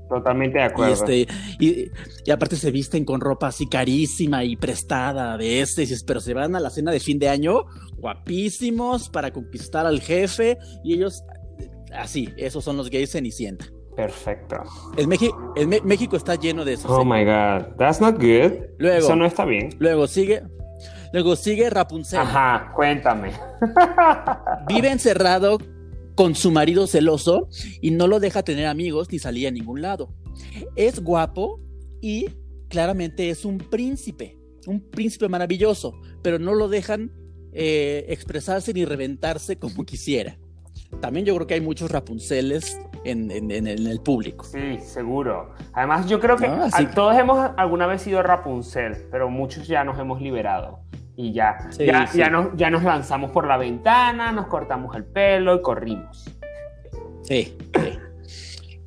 Totalmente 0.09 0.59
de 0.59 0.65
Y, 0.65 0.67
acuerdo. 0.67 0.95
este, 0.95 1.27
y, 1.61 1.91
y 2.25 2.31
aparte 2.31 2.57
se 2.57 2.71
visten 2.71 3.05
con 3.05 3.21
ropa 3.21 3.49
así 3.49 3.67
carísima 3.67 4.45
y 4.45 4.57
prestada 4.57 5.37
de 5.37 5.61
este, 5.61 5.87
pero 6.07 6.21
se 6.21 6.35
van 6.35 6.57
a 6.57 6.61
la 6.61 6.71
cena 6.71 6.91
de 6.93 7.01
fin 7.01 7.19
de 7.19 7.29
año 7.29 7.65
guapísimos 7.97 9.09
para 9.11 9.33
conquistar 9.33 9.87
al 9.87 10.01
jefe 10.01 10.59
y 10.85 10.95
ellos 10.95 11.23
Así, 11.97 12.29
esos 12.37 12.63
son 12.63 12.77
los 12.77 12.91
gays 12.91 13.13
Cenicienta. 13.13 13.65
Perfecto. 13.97 14.57
El, 14.97 15.09
el 15.57 15.83
México 15.85 16.17
está 16.17 16.35
lleno 16.35 16.65
de 16.65 16.75
esos. 16.75 16.91
Oh 16.91 17.03
my 17.05 17.25
god, 17.25 17.77
that's 17.79 18.01
not 18.01 18.17
good. 18.17 18.53
Luego, 18.79 18.99
Eso 18.99 19.17
no 19.17 19.25
está 19.25 19.45
bien. 19.47 19.71
Luego 19.79 20.07
sigue, 20.07 20.43
luego 21.15 21.35
sigue 21.35 21.71
Rapunzel. 21.71 22.21
Ajá, 22.21 22.73
cuéntame. 22.77 23.33
Vive 24.69 24.91
encerrado 24.91 25.59
con 26.19 26.35
su 26.35 26.51
marido 26.51 26.89
celoso 26.89 27.49
y 27.81 27.93
no 27.93 28.09
lo 28.09 28.19
deja 28.19 28.43
tener 28.43 28.67
amigos 28.67 29.07
ni 29.13 29.21
salir 29.21 29.47
a 29.47 29.53
ningún 29.53 29.83
lado. 29.83 30.13
Es 30.75 30.99
guapo 30.99 31.61
y 32.01 32.27
claramente 32.69 33.31
es 33.31 33.45
un 33.45 33.59
príncipe, 33.59 34.37
un 34.67 34.81
príncipe 34.81 35.29
maravilloso, 35.29 35.95
pero 36.21 36.41
no 36.41 36.55
lo 36.55 36.69
dejan 36.69 37.13
eh, 37.53 38.07
expresarse 38.09 38.75
ni 38.75 38.85
reventarse 38.85 39.61
como 39.61 39.85
quisiera. 39.85 40.37
También 41.01 41.25
yo 41.25 41.37
creo 41.37 41.47
que 41.47 41.55
hay 41.55 41.61
muchos 41.61 41.89
Rapunceles 41.89 42.81
en, 43.05 43.31
el 43.31 44.01
público. 44.01 44.45
Sí, 44.45 44.81
seguro. 44.81 45.55
Además, 45.73 46.09
yo 46.09 46.19
creo 46.19 46.37
que 46.37 46.49
todos 46.97 47.17
hemos 47.17 47.53
alguna 47.57 47.87
vez 47.87 48.03
sido 48.03 48.25
Rapunzel, 48.25 49.07
pero 49.13 49.31
muchos 49.31 49.69
ya 49.69 49.85
nos 49.85 49.97
hemos 50.01 50.21
liberado. 50.21 50.81
Y 51.21 51.33
ya, 51.33 51.59
ya, 52.15 52.31
nos, 52.31 52.57
ya 52.57 52.71
nos 52.71 52.85
lanzamos 52.85 53.33
por 53.33 53.45
la 53.45 53.57
ventana, 53.57 54.31
nos 54.31 54.47
cortamos 54.47 54.95
el 54.95 55.05
pelo 55.05 55.57
y 55.57 55.63
corrimos. 55.63 56.31
Sí, 57.23 57.59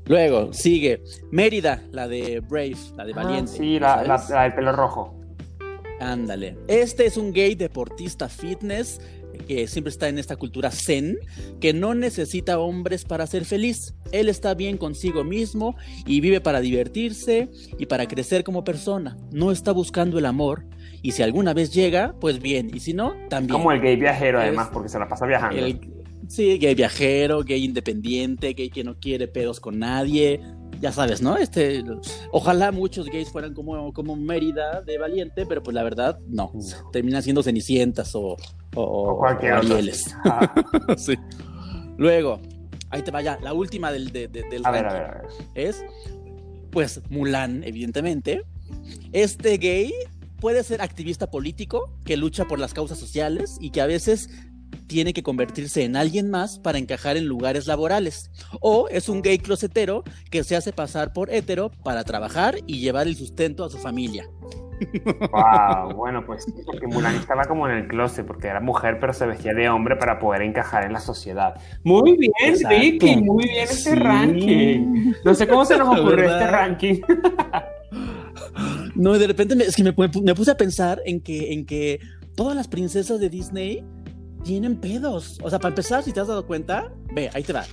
Luego 0.06 0.54
sigue 0.54 1.04
Mérida, 1.30 1.82
la 1.92 2.08
de 2.08 2.40
Brave, 2.40 2.78
la 2.96 3.04
de 3.04 3.12
ah, 3.12 3.16
Valiente. 3.18 3.52
sí, 3.52 3.78
la, 3.80 4.04
la, 4.04 4.44
del 4.44 4.54
pelo 4.54 4.72
rojo. 4.72 5.14
Ándale. 6.00 6.58
Este 6.70 7.06
es 7.06 7.18
un 7.18 7.34
gay 7.34 7.54
deportista 7.54 8.30
fitness 8.30 9.02
que 9.42 9.68
siempre 9.68 9.90
está 9.90 10.10
en 10.10 10.18
esta 10.18 10.36
cultura 10.36 10.72
zen, 10.72 11.18
que 11.60 11.74
no 11.74 11.94
necesita 11.94 12.60
hombres 12.60 13.06
para 13.06 13.28
ser 13.28 13.46
feliz. 13.46 13.96
Él 14.12 14.30
está 14.30 14.54
bien 14.54 14.78
consigo 14.78 15.24
mismo 15.24 15.76
y 16.06 16.22
vive 16.22 16.42
para 16.42 16.62
divertirse 16.62 17.50
y 17.78 17.86
para 17.86 18.08
crecer 18.08 18.44
como 18.44 18.64
persona. 18.64 19.18
No 19.32 19.52
está 19.52 19.72
buscando 19.72 20.18
el 20.20 20.26
amor. 20.26 20.66
Y 21.02 21.12
si 21.12 21.24
alguna 21.24 21.54
vez 21.54 21.74
llega, 21.74 22.14
pues 22.20 22.40
bien. 22.40 22.72
Y 22.74 22.80
si 22.80 22.94
no, 22.94 23.14
también. 23.30 23.58
Como 23.58 23.72
el 23.72 23.82
gay 23.82 23.96
viajero, 23.96 24.40
además, 24.40 24.70
porque 24.72 24.90
se 24.90 25.00
la 25.00 25.08
pasa 25.08 25.26
viajando. 25.26 25.58
sí, 26.28 26.58
gay 26.58 26.76
viajero, 26.76 27.44
gay 27.44 27.64
independiente, 27.64 28.54
gay 28.54 28.70
que 28.70 28.84
no 28.84 29.00
quiere 29.00 29.28
pedos 29.28 29.60
con 29.60 29.80
nadie 29.80 30.40
ya 30.82 30.92
sabes, 30.92 31.22
¿no? 31.22 31.38
Este, 31.38 31.84
ojalá 32.32 32.72
muchos 32.72 33.06
gays 33.06 33.30
fueran 33.30 33.54
como, 33.54 33.94
como 33.94 34.16
Mérida 34.16 34.82
de 34.82 34.98
Valiente, 34.98 35.46
pero 35.46 35.62
pues 35.62 35.76
la 35.76 35.84
verdad, 35.84 36.20
no. 36.28 36.52
Terminan 36.92 37.22
siendo 37.22 37.44
Cenicientas 37.44 38.16
o, 38.16 38.36
o, 38.76 38.84
o 38.84 39.20
sí. 40.98 41.16
Luego, 41.98 42.40
ahí 42.90 43.02
te 43.02 43.12
vaya, 43.12 43.38
la 43.42 43.54
última 43.54 43.92
del, 43.92 44.12
del 44.12 44.30
a 44.64 44.72
ver, 44.72 44.86
a 44.86 44.94
ver, 44.94 45.04
a 45.04 45.14
ver. 45.14 45.26
es, 45.56 45.84
pues, 46.72 47.02
Mulan, 47.10 47.64
evidentemente. 47.64 48.44
Este 49.12 49.58
gay 49.58 49.94
puede 50.40 50.64
ser 50.64 50.82
activista 50.82 51.30
político 51.30 51.94
que 52.06 52.18
lucha 52.18 52.46
por 52.46 52.60
las 52.60 52.74
causas 52.74 52.98
sociales 52.98 53.58
y 53.60 53.72
que 53.72 53.82
a 53.82 53.86
veces 53.86 54.30
tiene 54.88 55.14
que 55.14 55.24
convertirse 55.24 55.84
en 55.84 55.96
alguien 55.96 56.30
más 56.30 56.60
para 56.60 56.78
encajar 56.78 57.16
en 57.16 57.26
lugares 57.26 57.68
laborales. 57.68 58.32
O 58.60 58.90
es 58.90 59.08
un 59.08 59.22
gay 59.22 59.38
closetero 59.38 60.04
que 60.30 60.44
se 60.44 60.56
hace 60.56 60.74
pasar 60.74 61.14
por 61.14 61.30
hetero 61.30 61.72
para 61.84 62.04
trabajar 62.04 62.58
y 62.68 62.80
llevar 62.80 63.08
el 63.08 63.16
sustento 63.16 63.64
a 63.64 63.70
su 63.70 63.78
familia. 63.78 64.28
Wow, 65.32 65.96
bueno, 65.96 66.26
pues 66.26 66.46
porque 66.66 66.88
Mulan 66.88 67.16
estaba 67.16 67.46
como 67.46 67.68
en 67.68 67.78
el 67.78 67.88
closet, 67.88 68.26
porque 68.26 68.48
era 68.48 68.60
mujer, 68.60 68.98
pero 69.00 69.14
se 69.14 69.26
vestía 69.26 69.54
de 69.54 69.70
hombre 69.70 69.96
para 69.96 70.20
poder 70.20 70.42
encajar 70.42 70.84
en 70.86 70.94
la 70.94 71.00
sociedad. 71.00 71.56
Muy 71.84 72.18
bien, 72.18 72.56
Ricky, 72.70 73.18
muy 73.18 73.46
bien 73.46 73.64
este 73.64 73.96
ranking. 73.96 75.14
No 75.24 75.34
sé 75.34 75.48
cómo 75.48 75.66
se 75.66 75.78
nos 75.78 75.88
ocurrió 76.00 76.32
este 76.32 76.48
ranking. 76.48 77.02
No, 78.96 79.18
de 79.18 79.28
repente 79.28 79.56
es 79.64 79.76
que 79.76 79.84
me, 79.84 79.94
me, 80.24 80.36
puse 80.36 80.52
a 80.52 80.58
pensar 80.58 81.02
en 81.06 81.22
que, 81.22 81.54
en 81.54 81.66
que 81.66 82.00
todas 82.36 82.56
las 82.56 82.68
princesas 82.68 83.20
de 83.20 83.30
Disney 83.30 83.86
tienen 84.44 84.80
pedos. 84.80 85.40
O 85.44 85.50
sea, 85.50 85.60
para 85.60 85.70
empezar, 85.70 86.04
si 86.04 86.12
te 86.12 86.20
has 86.20 86.28
dado 86.28 86.46
cuenta, 86.46 86.92
ve, 87.14 87.30
ahí 87.34 87.44
te 87.44 87.54
va. 87.54 87.64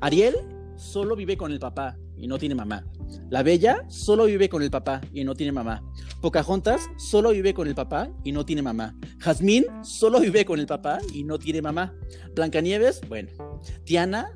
Ariel 0.00 0.36
solo 0.76 1.16
vive 1.16 1.36
con 1.36 1.52
el 1.52 1.58
papá 1.58 1.96
y 2.16 2.26
no 2.26 2.38
tiene 2.38 2.54
mamá. 2.54 2.84
La 3.30 3.42
Bella 3.42 3.84
solo 3.88 4.24
vive 4.26 4.48
con 4.48 4.62
el 4.62 4.70
papá 4.70 5.00
y 5.12 5.24
no 5.24 5.34
tiene 5.34 5.52
mamá. 5.52 5.82
Pocahontas 6.20 6.88
solo 6.96 7.30
vive 7.30 7.54
con 7.54 7.68
el 7.68 7.74
papá 7.74 8.08
y 8.24 8.32
no 8.32 8.44
tiene 8.44 8.62
mamá. 8.62 8.94
Jazmín 9.18 9.66
solo 9.82 10.20
vive 10.20 10.44
con 10.44 10.58
el 10.58 10.66
papá 10.66 10.98
y 11.12 11.24
no 11.24 11.38
tiene 11.38 11.62
mamá. 11.62 11.94
Blancanieves, 12.34 13.00
bueno. 13.08 13.30
Tiana 13.84 14.30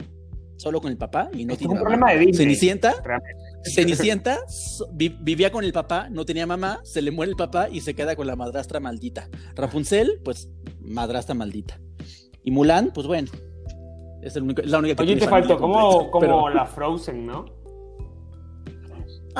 solo 0.56 0.80
con 0.80 0.90
el 0.90 0.98
papá 0.98 1.30
y 1.32 1.44
no 1.44 1.56
tiene 1.56 1.72
un 1.72 1.78
mamá. 1.78 1.96
Problema 1.96 2.12
de 2.12 2.34
Cenicienta, 2.34 2.94
Cenicienta 3.62 4.40
vivía 4.92 5.50
con 5.50 5.64
el 5.64 5.72
papá, 5.72 6.08
no 6.10 6.24
tenía 6.24 6.46
mamá, 6.46 6.80
se 6.84 7.00
le 7.00 7.10
muere 7.10 7.30
el 7.30 7.36
papá 7.36 7.68
y 7.70 7.80
se 7.80 7.94
queda 7.94 8.16
con 8.16 8.26
la 8.26 8.36
madrastra 8.36 8.80
maldita. 8.80 9.28
Rapunzel, 9.54 10.20
pues 10.24 10.50
madrastra 10.80 11.34
maldita. 11.34 11.80
Y 12.44 12.50
Mulan, 12.50 12.92
pues 12.92 13.06
bueno, 13.06 13.28
es, 14.22 14.36
el 14.36 14.42
único, 14.42 14.62
la 14.62 14.78
única 14.78 14.96
que 14.96 15.02
Oye, 15.02 15.16
te 15.16 15.28
faltó 15.28 15.58
como, 15.58 16.10
como 16.10 16.48
la 16.50 16.66
Frozen, 16.66 17.26
¿no? 17.26 17.57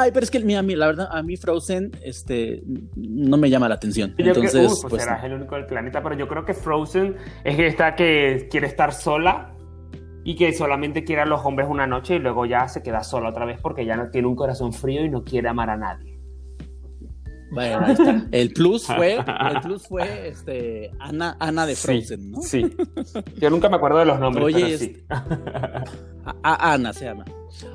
Ay, 0.01 0.13
pero 0.13 0.23
es 0.23 0.31
que 0.31 0.39
la 0.39 0.87
verdad, 0.87 1.09
a 1.11 1.23
mí 1.25 1.37
Frozen 1.37 1.91
este, 2.05 2.63
no 2.95 3.37
me 3.37 3.51
llama 3.51 3.69
la 3.69 3.75
atención. 3.75 4.15
Entonces, 4.17 4.79
pues, 4.83 5.05
pues 5.05 5.07
el 5.25 5.33
único 5.33 5.57
del 5.57 5.67
planeta, 5.67 6.01
pero 6.05 6.15
yo 6.17 6.29
creo 6.29 6.45
que 6.45 6.55
Frozen 6.55 7.17
es 7.43 7.59
esta 7.59 7.97
que 7.97 8.47
quiere 8.49 8.69
estar 8.69 8.93
sola 8.93 9.55
y 10.23 10.37
que 10.37 10.53
solamente 10.53 11.03
quiere 11.03 11.23
a 11.23 11.27
los 11.27 11.45
hombres 11.45 11.69
una 11.69 11.89
noche 11.89 12.15
y 12.15 12.19
luego 12.21 12.47
ya 12.47 12.69
se 12.69 12.81
queda 12.81 13.03
sola 13.03 13.31
otra 13.31 13.45
vez 13.45 13.59
porque 13.61 13.85
ya 13.85 13.97
no 13.97 14.09
tiene 14.09 14.29
un 14.29 14.37
corazón 14.37 14.73
frío 14.73 15.05
y 15.05 15.11
no 15.11 15.25
quiere 15.25 15.49
amar 15.49 15.71
a 15.71 15.77
nadie. 15.77 16.18
Bueno, 17.51 17.87
ahí 17.87 17.93
está. 17.93 18.27
El 18.31 18.53
plus 18.53 18.87
fue, 18.97 19.15
el 19.17 19.61
plus 19.63 19.87
fue 19.87 20.29
este, 20.29 20.91
Ana, 20.99 21.37
Ana 21.41 21.67
de 21.67 21.77
Frozen, 21.77 22.31
¿no? 22.31 22.43
Sí. 22.43 22.71
Yo 23.41 23.51
nunca 23.51 23.69
me 23.69 23.77
acuerdo 23.77 23.99
de 23.99 24.05
los 24.05 24.21
nombres. 24.21 24.45
Oye, 24.45 24.79
sí. 24.79 24.97
a, 25.09 26.73
Ana 26.73 26.93
se 26.93 27.07
llama. 27.07 27.25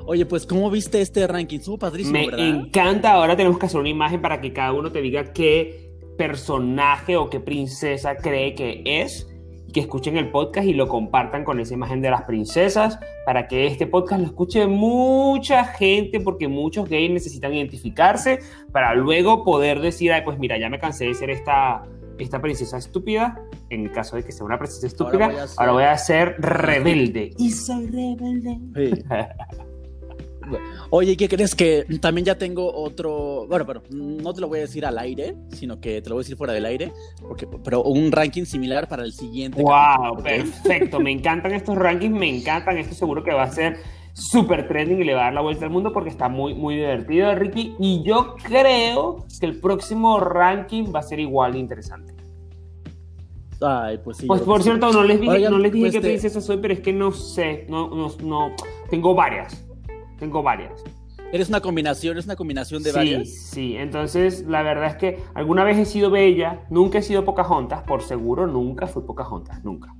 Oye, 0.06 0.26
pues, 0.26 0.46
¿cómo 0.46 0.70
viste 0.70 1.00
este 1.00 1.26
ranking? 1.26 1.58
Estuvo 1.58 1.78
padrísimo, 1.78 2.18
me 2.36 2.48
encanta. 2.48 3.12
Ahora 3.12 3.36
tenemos 3.36 3.58
que 3.58 3.66
hacer 3.66 3.80
una 3.80 3.88
imagen 3.88 4.22
para 4.22 4.40
que 4.40 4.52
cada 4.52 4.72
uno 4.72 4.92
te 4.92 5.00
diga 5.00 5.32
qué 5.32 5.84
personaje 6.16 7.16
o 7.16 7.28
qué 7.28 7.40
princesa 7.40 8.16
cree 8.16 8.54
que 8.54 8.82
es 8.84 9.28
que 9.74 9.80
escuchen 9.80 10.16
el 10.16 10.30
podcast 10.30 10.66
y 10.66 10.72
lo 10.72 10.88
compartan 10.88 11.44
con 11.44 11.58
esa 11.58 11.74
imagen 11.74 12.00
de 12.00 12.08
las 12.08 12.22
princesas 12.22 12.98
para 13.26 13.48
que 13.48 13.66
este 13.66 13.88
podcast 13.88 14.20
lo 14.20 14.28
escuche 14.28 14.66
mucha 14.68 15.64
gente 15.64 16.20
porque 16.20 16.46
muchos 16.46 16.88
gays 16.88 17.10
necesitan 17.10 17.52
identificarse 17.52 18.38
para 18.72 18.94
luego 18.94 19.44
poder 19.44 19.80
decir, 19.80 20.12
ay, 20.12 20.22
pues 20.24 20.38
mira, 20.38 20.56
ya 20.58 20.70
me 20.70 20.78
cansé 20.78 21.06
de 21.06 21.14
ser 21.14 21.28
esta, 21.30 21.82
esta 22.18 22.40
princesa 22.40 22.78
estúpida. 22.78 23.42
En 23.68 23.82
el 23.82 23.92
caso 23.92 24.14
de 24.14 24.22
que 24.22 24.30
sea 24.30 24.46
una 24.46 24.58
princesa 24.58 24.86
estúpida, 24.86 25.30
ahora 25.56 25.72
voy 25.72 25.82
a 25.82 25.98
ser, 25.98 26.36
rebelde. 26.38 27.32
Y 27.38 27.50
soy 27.50 27.88
rebelde. 27.88 28.60
Oye, 30.90 31.16
¿qué 31.16 31.28
crees 31.28 31.54
que 31.54 31.84
también 32.00 32.24
ya 32.24 32.36
tengo 32.36 32.72
otro? 32.74 33.46
Bueno, 33.48 33.66
pero 33.66 33.82
no 33.90 34.32
te 34.32 34.40
lo 34.40 34.48
voy 34.48 34.58
a 34.58 34.62
decir 34.62 34.84
al 34.86 34.98
aire, 34.98 35.36
sino 35.50 35.80
que 35.80 36.00
te 36.02 36.08
lo 36.08 36.16
voy 36.16 36.22
a 36.22 36.24
decir 36.24 36.36
fuera 36.36 36.52
del 36.52 36.66
aire, 36.66 36.92
porque, 37.20 37.46
pero 37.46 37.82
un 37.82 38.12
ranking 38.12 38.44
similar 38.44 38.88
para 38.88 39.04
el 39.04 39.12
siguiente. 39.12 39.62
¡Wow! 39.62 40.22
Perfecto, 40.22 41.00
me 41.00 41.10
encantan 41.10 41.52
estos 41.54 41.76
rankings, 41.76 42.16
me 42.16 42.28
encantan. 42.28 42.78
Esto 42.78 42.94
seguro 42.94 43.22
que 43.22 43.32
va 43.32 43.44
a 43.44 43.50
ser 43.50 43.78
súper 44.14 44.68
trending 44.68 45.00
y 45.00 45.04
le 45.04 45.14
va 45.14 45.22
a 45.22 45.24
dar 45.24 45.34
la 45.34 45.40
vuelta 45.40 45.64
al 45.64 45.70
mundo 45.70 45.92
porque 45.92 46.08
está 46.08 46.28
muy, 46.28 46.54
muy 46.54 46.76
divertido, 46.76 47.34
Ricky. 47.34 47.74
Y 47.78 48.02
yo 48.04 48.36
creo 48.42 49.26
que 49.40 49.46
el 49.46 49.60
próximo 49.60 50.20
ranking 50.20 50.92
va 50.94 51.00
a 51.00 51.02
ser 51.02 51.20
igual 51.20 51.52
de 51.52 51.58
interesante. 51.58 52.14
Ay, 53.60 53.98
pues 54.02 54.18
sí. 54.18 54.26
Pues 54.26 54.42
por 54.42 54.62
cierto, 54.62 54.92
no 54.92 55.02
les 55.02 55.20
dije, 55.20 55.48
no 55.48 55.58
les 55.58 55.72
dije 55.72 55.86
pues 55.86 55.94
qué 55.94 56.00
princesa 56.00 56.40
soy, 56.40 56.58
pero 56.58 56.74
es 56.74 56.80
que 56.80 56.92
no 56.92 57.12
sé, 57.12 57.66
no, 57.68 57.88
no, 57.88 58.12
no, 58.22 58.54
tengo 58.90 59.14
varias. 59.14 59.63
Tengo 60.18 60.42
varias. 60.42 60.82
¿Eres 61.32 61.48
una 61.48 61.60
combinación? 61.60 62.16
¿Es 62.16 62.26
una 62.26 62.36
combinación 62.36 62.82
de 62.82 62.92
varias? 62.92 63.28
Sí, 63.28 63.76
entonces 63.76 64.44
la 64.46 64.62
verdad 64.62 64.86
es 64.86 64.96
que 64.96 65.18
alguna 65.34 65.64
vez 65.64 65.78
he 65.78 65.84
sido 65.84 66.10
bella, 66.10 66.64
nunca 66.70 66.98
he 66.98 67.02
sido 67.02 67.24
Pocahontas, 67.24 67.82
por 67.82 68.02
seguro 68.02 68.46
nunca 68.46 68.86
fui 68.86 69.02
Pocahontas, 69.02 69.64
nunca. 69.64 69.94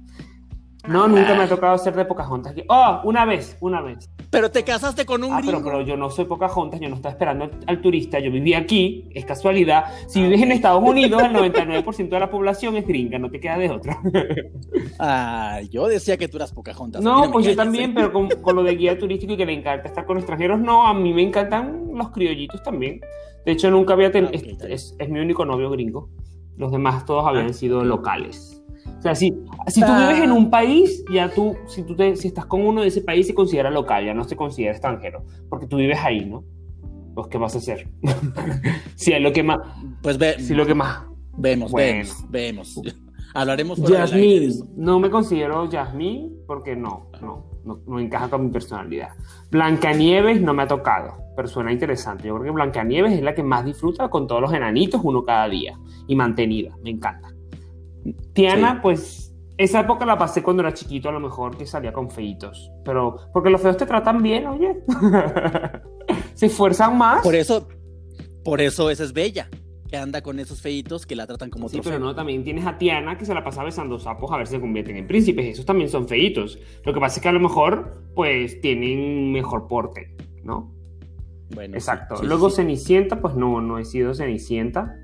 No, 0.86 1.08
nunca 1.08 1.34
me 1.34 1.44
ha 1.44 1.48
tocado 1.48 1.78
ser 1.78 1.94
de 1.94 2.04
Pocahontas. 2.04 2.54
Oh, 2.68 3.00
una 3.04 3.24
vez, 3.24 3.56
una 3.60 3.80
vez. 3.80 4.10
Pero 4.30 4.50
te 4.50 4.64
casaste 4.64 5.06
con 5.06 5.24
un 5.24 5.32
ah, 5.32 5.40
Pero, 5.44 5.62
pero 5.62 5.80
yo 5.80 5.96
no 5.96 6.10
soy 6.10 6.26
Pocahontas, 6.26 6.78
yo 6.78 6.88
no 6.88 6.96
estaba 6.96 7.12
esperando 7.12 7.50
al, 7.66 7.80
turista, 7.80 8.18
yo 8.18 8.30
viví 8.30 8.52
aquí, 8.52 9.08
es 9.14 9.24
casualidad. 9.24 9.84
Si 10.08 10.20
vives 10.20 10.42
en 10.42 10.52
Estados 10.52 10.82
Unidos, 10.82 11.22
el 11.22 11.32
99% 11.34 12.08
de 12.08 12.20
la 12.20 12.30
población 12.30 12.76
es 12.76 12.86
gringa, 12.86 13.18
no 13.18 13.30
te 13.30 13.40
queda 13.40 13.56
de 13.56 13.70
otra. 13.70 13.98
ah, 14.98 15.60
yo 15.70 15.88
decía 15.88 16.16
que 16.18 16.28
tú 16.28 16.36
eras 16.36 16.52
Pocahontas. 16.52 17.02
No, 17.02 17.30
pues 17.30 17.46
yo 17.46 17.56
también, 17.56 17.94
pero 17.94 18.12
con, 18.12 18.28
lo 18.54 18.62
de 18.62 18.74
guía 18.74 18.98
turístico 18.98 19.32
y 19.32 19.36
que 19.36 19.46
le 19.46 19.54
encanta 19.54 19.88
estar 19.88 20.04
con 20.04 20.18
extranjeros, 20.18 20.60
no, 20.60 20.86
a 20.86 20.92
mí 20.92 21.14
me 21.14 21.22
encantan 21.22 21.88
los 21.94 22.10
criollitos 22.10 22.62
también. 22.62 23.00
De 23.46 23.52
hecho, 23.52 23.70
nunca 23.70 23.94
había 23.94 24.10
tenido... 24.10 24.32
Ah, 24.34 24.66
es, 24.68 24.96
mi 25.08 25.20
único 25.20 25.44
novio 25.44 25.70
gringo. 25.70 26.10
Los 26.56 26.72
demás 26.72 27.04
todos 27.04 27.26
habían 27.26 27.50
ah, 27.50 27.52
sido 27.52 27.84
locales. 27.84 28.63
Sea, 29.04 29.14
si, 29.14 29.32
si 29.68 29.80
tú 29.80 29.86
vives 29.98 30.18
en 30.18 30.32
un 30.32 30.50
país, 30.50 31.04
ya 31.12 31.28
tú, 31.30 31.56
si 31.66 31.82
tú 31.82 31.94
te, 31.94 32.16
si 32.16 32.28
estás 32.28 32.46
con 32.46 32.62
uno 32.66 32.80
de 32.82 32.88
ese 32.88 33.02
país, 33.02 33.26
se 33.26 33.34
considera 33.34 33.70
local, 33.70 34.04
ya 34.04 34.14
no 34.14 34.24
se 34.24 34.34
considera 34.34 34.72
extranjero, 34.72 35.24
porque 35.50 35.66
tú 35.66 35.76
vives 35.76 35.98
ahí, 36.02 36.24
¿no? 36.24 36.42
Pues, 37.14 37.28
¿qué 37.28 37.38
vas 37.38 37.54
a 37.54 37.58
hacer? 37.58 37.88
si 38.96 39.12
es 39.12 39.20
lo 39.20 39.32
que 39.32 39.42
más, 39.42 39.58
Pues 40.02 40.18
ve, 40.18 40.36
si 40.38 40.54
lo 40.54 40.66
que 40.66 40.74
más. 40.74 41.02
vemos, 41.36 41.70
Bueno. 41.70 42.08
vemos, 42.30 42.74
vemos. 42.74 42.94
Hablaremos 43.36 43.82
de 43.82 43.96
Jasmine, 43.96 44.54
no 44.76 45.00
me 45.00 45.10
considero 45.10 45.68
Jasmine 45.68 46.30
porque 46.46 46.76
no, 46.76 47.10
no, 47.20 47.44
no, 47.64 47.80
no 47.86 47.98
encaja 47.98 48.30
con 48.30 48.44
mi 48.46 48.50
personalidad. 48.52 49.08
Blancanieves 49.50 50.40
no 50.40 50.54
me 50.54 50.62
ha 50.62 50.68
tocado, 50.68 51.14
pero 51.34 51.48
suena 51.48 51.72
interesante. 51.72 52.28
Yo 52.28 52.34
creo 52.34 52.44
que 52.44 52.50
Blancanieves 52.52 53.12
es 53.12 53.22
la 53.22 53.34
que 53.34 53.42
más 53.42 53.64
disfruta 53.64 54.08
con 54.08 54.28
todos 54.28 54.40
los 54.40 54.52
enanitos, 54.52 55.00
uno 55.02 55.24
cada 55.24 55.48
día, 55.48 55.76
y 56.06 56.14
mantenida, 56.14 56.76
me 56.84 56.90
encanta. 56.90 57.33
Tiana, 58.32 58.74
Sí. 58.74 58.78
pues, 58.82 59.34
esa 59.56 59.80
época 59.80 60.04
la 60.04 60.18
pasé 60.18 60.42
cuando 60.42 60.62
era 60.62 60.74
chiquito, 60.74 61.08
a 61.08 61.12
lo 61.12 61.20
mejor 61.20 61.56
que 61.56 61.66
salía 61.66 61.92
con 61.92 62.10
feitos, 62.10 62.70
pero 62.84 63.16
porque 63.32 63.50
los 63.50 63.60
feos 63.60 63.76
te 63.76 63.86
tratan 63.86 64.22
bien, 64.22 64.46
oye. 64.46 64.82
Se 66.34 66.46
esfuerzan 66.46 66.98
más. 66.98 67.22
Por 67.22 67.34
eso, 67.34 67.68
por 68.44 68.60
eso 68.60 68.90
esa 68.90 69.04
es 69.04 69.12
bella, 69.12 69.48
que 69.88 69.96
anda 69.96 70.22
con 70.22 70.38
esos 70.40 70.60
feitos 70.60 71.06
que 71.06 71.14
la 71.16 71.26
tratan 71.26 71.50
como 71.50 71.68
Sí, 71.68 71.76
trofeo. 71.76 71.92
pero 71.92 72.04
no, 72.04 72.14
también 72.14 72.42
tienes 72.42 72.66
a 72.66 72.76
Tiana 72.76 73.16
que 73.16 73.24
se 73.24 73.32
la 73.34 73.44
pasa 73.44 73.62
besando 73.62 73.98
sapos 73.98 74.30
a 74.32 74.36
ver 74.38 74.46
si 74.48 74.54
se 74.56 74.60
convierten 74.60 74.96
en 74.96 75.06
príncipes. 75.06 75.46
Esos 75.46 75.64
también 75.64 75.88
son 75.88 76.08
feitos. 76.08 76.58
Lo 76.84 76.92
que 76.92 77.00
pasa 77.00 77.16
es 77.16 77.22
que 77.22 77.28
a 77.28 77.32
lo 77.32 77.40
mejor, 77.40 78.02
pues, 78.14 78.60
tienen 78.60 79.30
mejor 79.32 79.68
porte, 79.68 80.16
¿no? 80.42 80.72
Bueno, 81.54 81.74
Exacto. 81.76 82.16
sí, 82.16 82.26
Luego 82.26 82.50
sí. 82.50 82.56
Cenicienta, 82.56 83.20
pues 83.20 83.36
no, 83.36 83.60
no 83.60 83.78
he 83.78 83.84
sido 83.84 84.14
Cenicienta. 84.14 84.96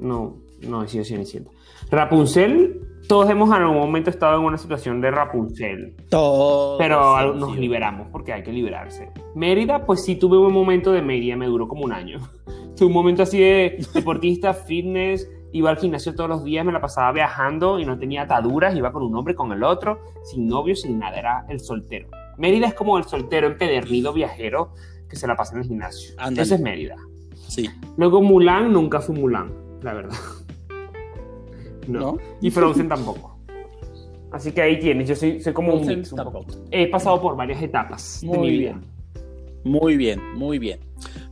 No, 0.00 0.38
no 0.68 0.82
he 0.82 0.88
sido 0.88 1.04
Cenicienta. 1.04 1.50
Rapunzel, 1.90 2.80
todos 3.08 3.28
hemos 3.30 3.48
en 3.50 3.62
algún 3.62 3.78
momento 3.78 4.10
estado 4.10 4.38
en 4.38 4.44
una 4.46 4.58
situación 4.58 5.00
de 5.00 5.10
Rapunzel. 5.10 5.94
Todos 6.08 6.78
Pero 6.78 7.34
nos 7.34 7.56
liberamos 7.56 8.08
porque 8.10 8.32
hay 8.32 8.42
que 8.42 8.52
liberarse. 8.52 9.10
Mérida, 9.34 9.84
pues 9.84 10.04
sí 10.04 10.16
tuve 10.16 10.38
un 10.38 10.52
momento 10.52 10.92
de 10.92 11.02
Mérida, 11.02 11.36
me 11.36 11.46
duró 11.46 11.68
como 11.68 11.84
un 11.84 11.92
año. 11.92 12.18
Tuve 12.76 12.88
un 12.88 12.92
momento 12.92 13.22
así 13.22 13.38
de 13.38 13.86
deportista, 13.94 14.52
fitness, 14.52 15.30
iba 15.52 15.70
al 15.70 15.76
gimnasio 15.76 16.12
todos 16.16 16.28
los 16.28 16.42
días, 16.42 16.66
me 16.66 16.72
la 16.72 16.80
pasaba 16.80 17.12
viajando 17.12 17.78
y 17.78 17.84
no 17.84 17.96
tenía 17.96 18.22
ataduras, 18.22 18.74
iba 18.74 18.90
con 18.90 19.04
un 19.04 19.14
hombre, 19.14 19.36
con 19.36 19.52
el 19.52 19.62
otro, 19.62 20.00
sin 20.24 20.48
novio, 20.48 20.74
sin 20.74 20.98
nada, 20.98 21.16
era 21.16 21.46
el 21.48 21.60
soltero. 21.60 22.08
Mérida 22.36 22.66
es 22.66 22.74
como 22.74 22.98
el 22.98 23.04
soltero 23.04 23.46
empedernido 23.46 24.12
viajero 24.12 24.72
que 25.08 25.14
se 25.14 25.28
la 25.28 25.36
pasa 25.36 25.54
en 25.54 25.62
el 25.62 25.68
gimnasio. 25.68 26.14
Ándale. 26.18 26.42
Ese 26.42 26.56
es 26.56 26.60
Mérida. 26.60 26.96
Sí, 27.46 27.70
Luego 27.96 28.20
Mulan, 28.22 28.72
nunca 28.72 29.00
fui 29.00 29.14
Mulan, 29.14 29.52
la 29.82 29.94
verdad. 29.94 30.16
No. 31.88 32.00
¿no? 32.00 32.18
Y 32.40 32.50
Frozen 32.50 32.88
tampoco. 32.88 33.38
Así 34.32 34.50
que 34.50 34.62
ahí 34.62 34.80
tienes, 34.80 35.08
yo 35.08 35.14
soy, 35.14 35.40
soy 35.40 35.52
como 35.52 35.74
un 35.74 35.86
mix. 35.86 36.10
un 36.12 36.16
tampoco. 36.16 36.46
poco. 36.46 36.64
He 36.70 36.88
pasado 36.88 37.20
por 37.20 37.36
varias 37.36 37.62
etapas 37.62 38.18
de 38.20 38.26
Muy 38.26 38.38
mi 38.50 38.58
bien. 38.58 38.80
vida. 38.80 38.88
Muy 39.64 39.96
bien, 39.96 40.20
muy 40.34 40.58
bien. 40.58 40.80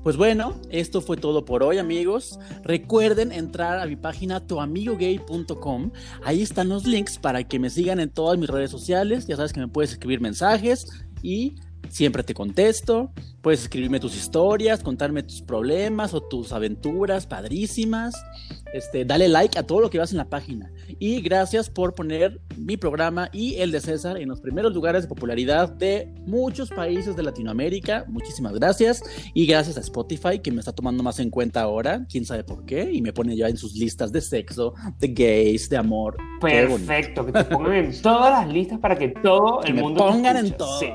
Pues 0.03 0.17
bueno, 0.17 0.55
esto 0.71 1.01
fue 1.01 1.17
todo 1.17 1.45
por 1.45 1.63
hoy, 1.63 1.79
amigos. 1.79 2.39
Recuerden 2.65 3.31
entrar 3.31 3.79
a 3.79 3.87
mi 3.87 3.97
página 3.97 4.41
tuamigogay.com. 4.47 5.91
Ahí 6.25 6.43
están 6.43 6.69
los 6.69 6.87
links 6.87 7.19
para 7.19 7.45
que 7.45 7.59
me 7.59 7.71
sigan 7.71 8.01
en 8.01 8.11
todas 8.11 8.39
mis 8.39 8.49
redes 8.49 8.71
sociales. 8.71 9.27
Ya 9.27 9.37
sabes 9.37 9.53
que 9.53 9.61
me 9.61 9.69
puedes 9.69 9.93
escribir 9.93 10.21
mensajes 10.21 10.87
y 11.23 11.57
siempre 11.89 12.23
te 12.23 12.35
contesto. 12.35 13.13
Puedes 13.41 13.63
escribirme 13.63 14.01
tus 14.01 14.17
historias, 14.17 14.83
contarme 14.83 15.23
tus 15.23 15.43
problemas 15.43 16.15
o 16.15 16.21
tus 16.21 16.53
aventuras 16.53 17.27
padrísimas. 17.27 18.15
Este, 18.73 19.05
dale 19.05 19.29
like 19.29 19.59
a 19.59 19.65
todo 19.65 19.81
lo 19.81 19.91
que 19.91 19.99
vas 19.99 20.13
en 20.13 20.19
la 20.19 20.29
página. 20.29 20.73
Y 20.99 21.21
gracias 21.21 21.69
por 21.69 21.95
poner 21.95 22.41
mi 22.57 22.77
programa 22.77 23.29
y 23.33 23.57
el 23.57 23.71
de 23.73 23.81
César 23.81 24.17
en 24.17 24.29
los 24.29 24.41
primeros 24.41 24.73
lugares 24.73 25.03
de 25.03 25.09
popularidad 25.09 25.71
de 25.71 26.09
muchos 26.27 26.71
países 26.71 27.17
de 27.17 27.23
Latinoamérica. 27.23 28.05
Muchísimas 28.09 28.55
gracias. 28.55 29.03
Y 29.35 29.47
gracias 29.47 29.77
a 29.77 29.81
Spotify, 29.81 30.39
que 30.39 30.53
me 30.53 30.61
está 30.61 30.73
tomando 30.73 31.03
más 31.03 31.19
en 31.19 31.31
cuenta 31.31 31.63
ahora, 31.63 32.07
quién 32.09 32.25
sabe 32.25 32.45
por 32.45 32.65
qué, 32.65 32.91
y 32.93 33.03
me 33.03 33.13
pone 33.13 33.37
ya 33.37 33.49
en 33.49 33.57
sus 33.57 33.75
listas 33.75 34.13
de 34.13 34.21
sexo, 34.21 34.75
de 34.99 35.09
gays, 35.09 35.69
de 35.69 35.77
amor. 35.77 36.17
Perfecto, 36.41 37.27
que 37.27 37.33
te 37.33 37.45
pongan 37.45 37.75
en 37.75 38.03
todas 38.03 38.31
las 38.31 38.53
listas 38.53 38.79
para 38.79 38.97
que 38.97 39.09
todo 39.09 39.63
el 39.65 39.75
me 39.75 39.83
mundo 39.83 40.05
te 40.05 40.11
pongan 40.11 40.37
en 40.37 40.57
todo. 40.57 40.81
Sí, 40.81 40.89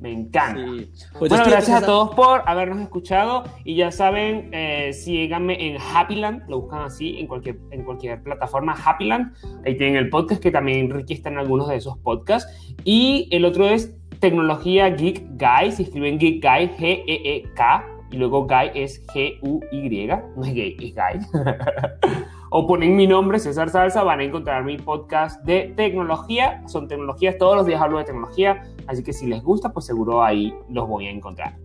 me 0.00 0.12
encanta. 0.12 0.60
Sí. 0.64 0.90
Pues 1.18 1.28
bueno, 1.28 1.44
gracias 1.46 1.82
a 1.82 1.86
todos 1.86 2.14
por 2.14 2.42
habernos 2.46 2.80
escuchado 2.80 3.44
y 3.64 3.76
ya 3.76 3.92
saben, 3.92 4.50
eh, 4.52 4.92
síganme 4.92 5.66
en 5.66 5.76
Happyland, 5.80 6.48
lo 6.48 6.62
buscan 6.62 6.82
así 6.82 7.18
en 7.18 7.26
cualquier, 7.26 7.58
en 7.70 7.84
cualquier 7.84 8.22
plataforma 8.22 8.74
Happyland, 8.74 9.34
ahí 9.66 9.76
tienen 9.76 9.96
el 9.96 10.08
podcast 10.08 10.42
que 10.42 10.50
también 10.50 10.90
Ricky 10.90 11.14
está 11.14 11.28
en 11.28 11.38
algunos 11.38 11.68
de 11.68 11.76
esos 11.76 11.98
podcasts 11.98 12.50
y 12.84 13.28
el 13.30 13.44
otro 13.44 13.68
es 13.68 13.94
Tecnología 14.20 14.88
Geek 14.90 15.22
Guy, 15.38 15.72
se 15.72 15.82
escriben 15.84 16.18
Geek 16.18 16.42
Guy, 16.42 16.68
G-E-E-K 16.78 17.86
y 18.10 18.16
luego 18.16 18.46
Guy 18.46 18.70
es 18.74 19.06
G-U-Y, 19.08 20.06
no 20.06 20.44
es 20.44 20.54
gay, 20.54 20.76
es 20.80 20.94
Guy. 20.94 21.42
o 22.50 22.66
ponen 22.66 22.96
mi 22.96 23.06
nombre, 23.06 23.38
César 23.38 23.70
Salsa, 23.70 24.02
van 24.02 24.20
a 24.20 24.24
encontrar 24.24 24.64
mi 24.64 24.76
podcast 24.76 25.42
de 25.44 25.72
tecnología. 25.76 26.62
Son 26.66 26.88
tecnologías, 26.88 27.38
todos 27.38 27.56
los 27.56 27.66
días 27.66 27.80
hablo 27.80 27.98
de 27.98 28.04
tecnología, 28.04 28.62
así 28.86 29.02
que 29.02 29.12
si 29.12 29.26
les 29.26 29.42
gusta, 29.42 29.72
pues 29.72 29.86
seguro 29.86 30.22
ahí 30.22 30.52
los 30.68 30.88
voy 30.88 31.06
a 31.06 31.10
encontrar. 31.10 31.56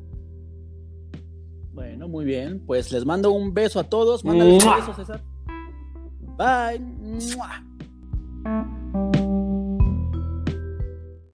Bueno, 1.73 2.07
muy 2.07 2.23
bien. 2.23 2.63
Pues 2.65 2.91
les 2.91 3.05
mando 3.05 3.31
un 3.31 3.53
beso 3.53 3.79
a 3.79 3.83
todos. 3.83 4.23
Mándales 4.23 4.63
un 4.63 4.75
beso, 4.75 4.93
César. 4.93 5.21
Bye. 6.37 6.79
¡Mua! 7.35 9.15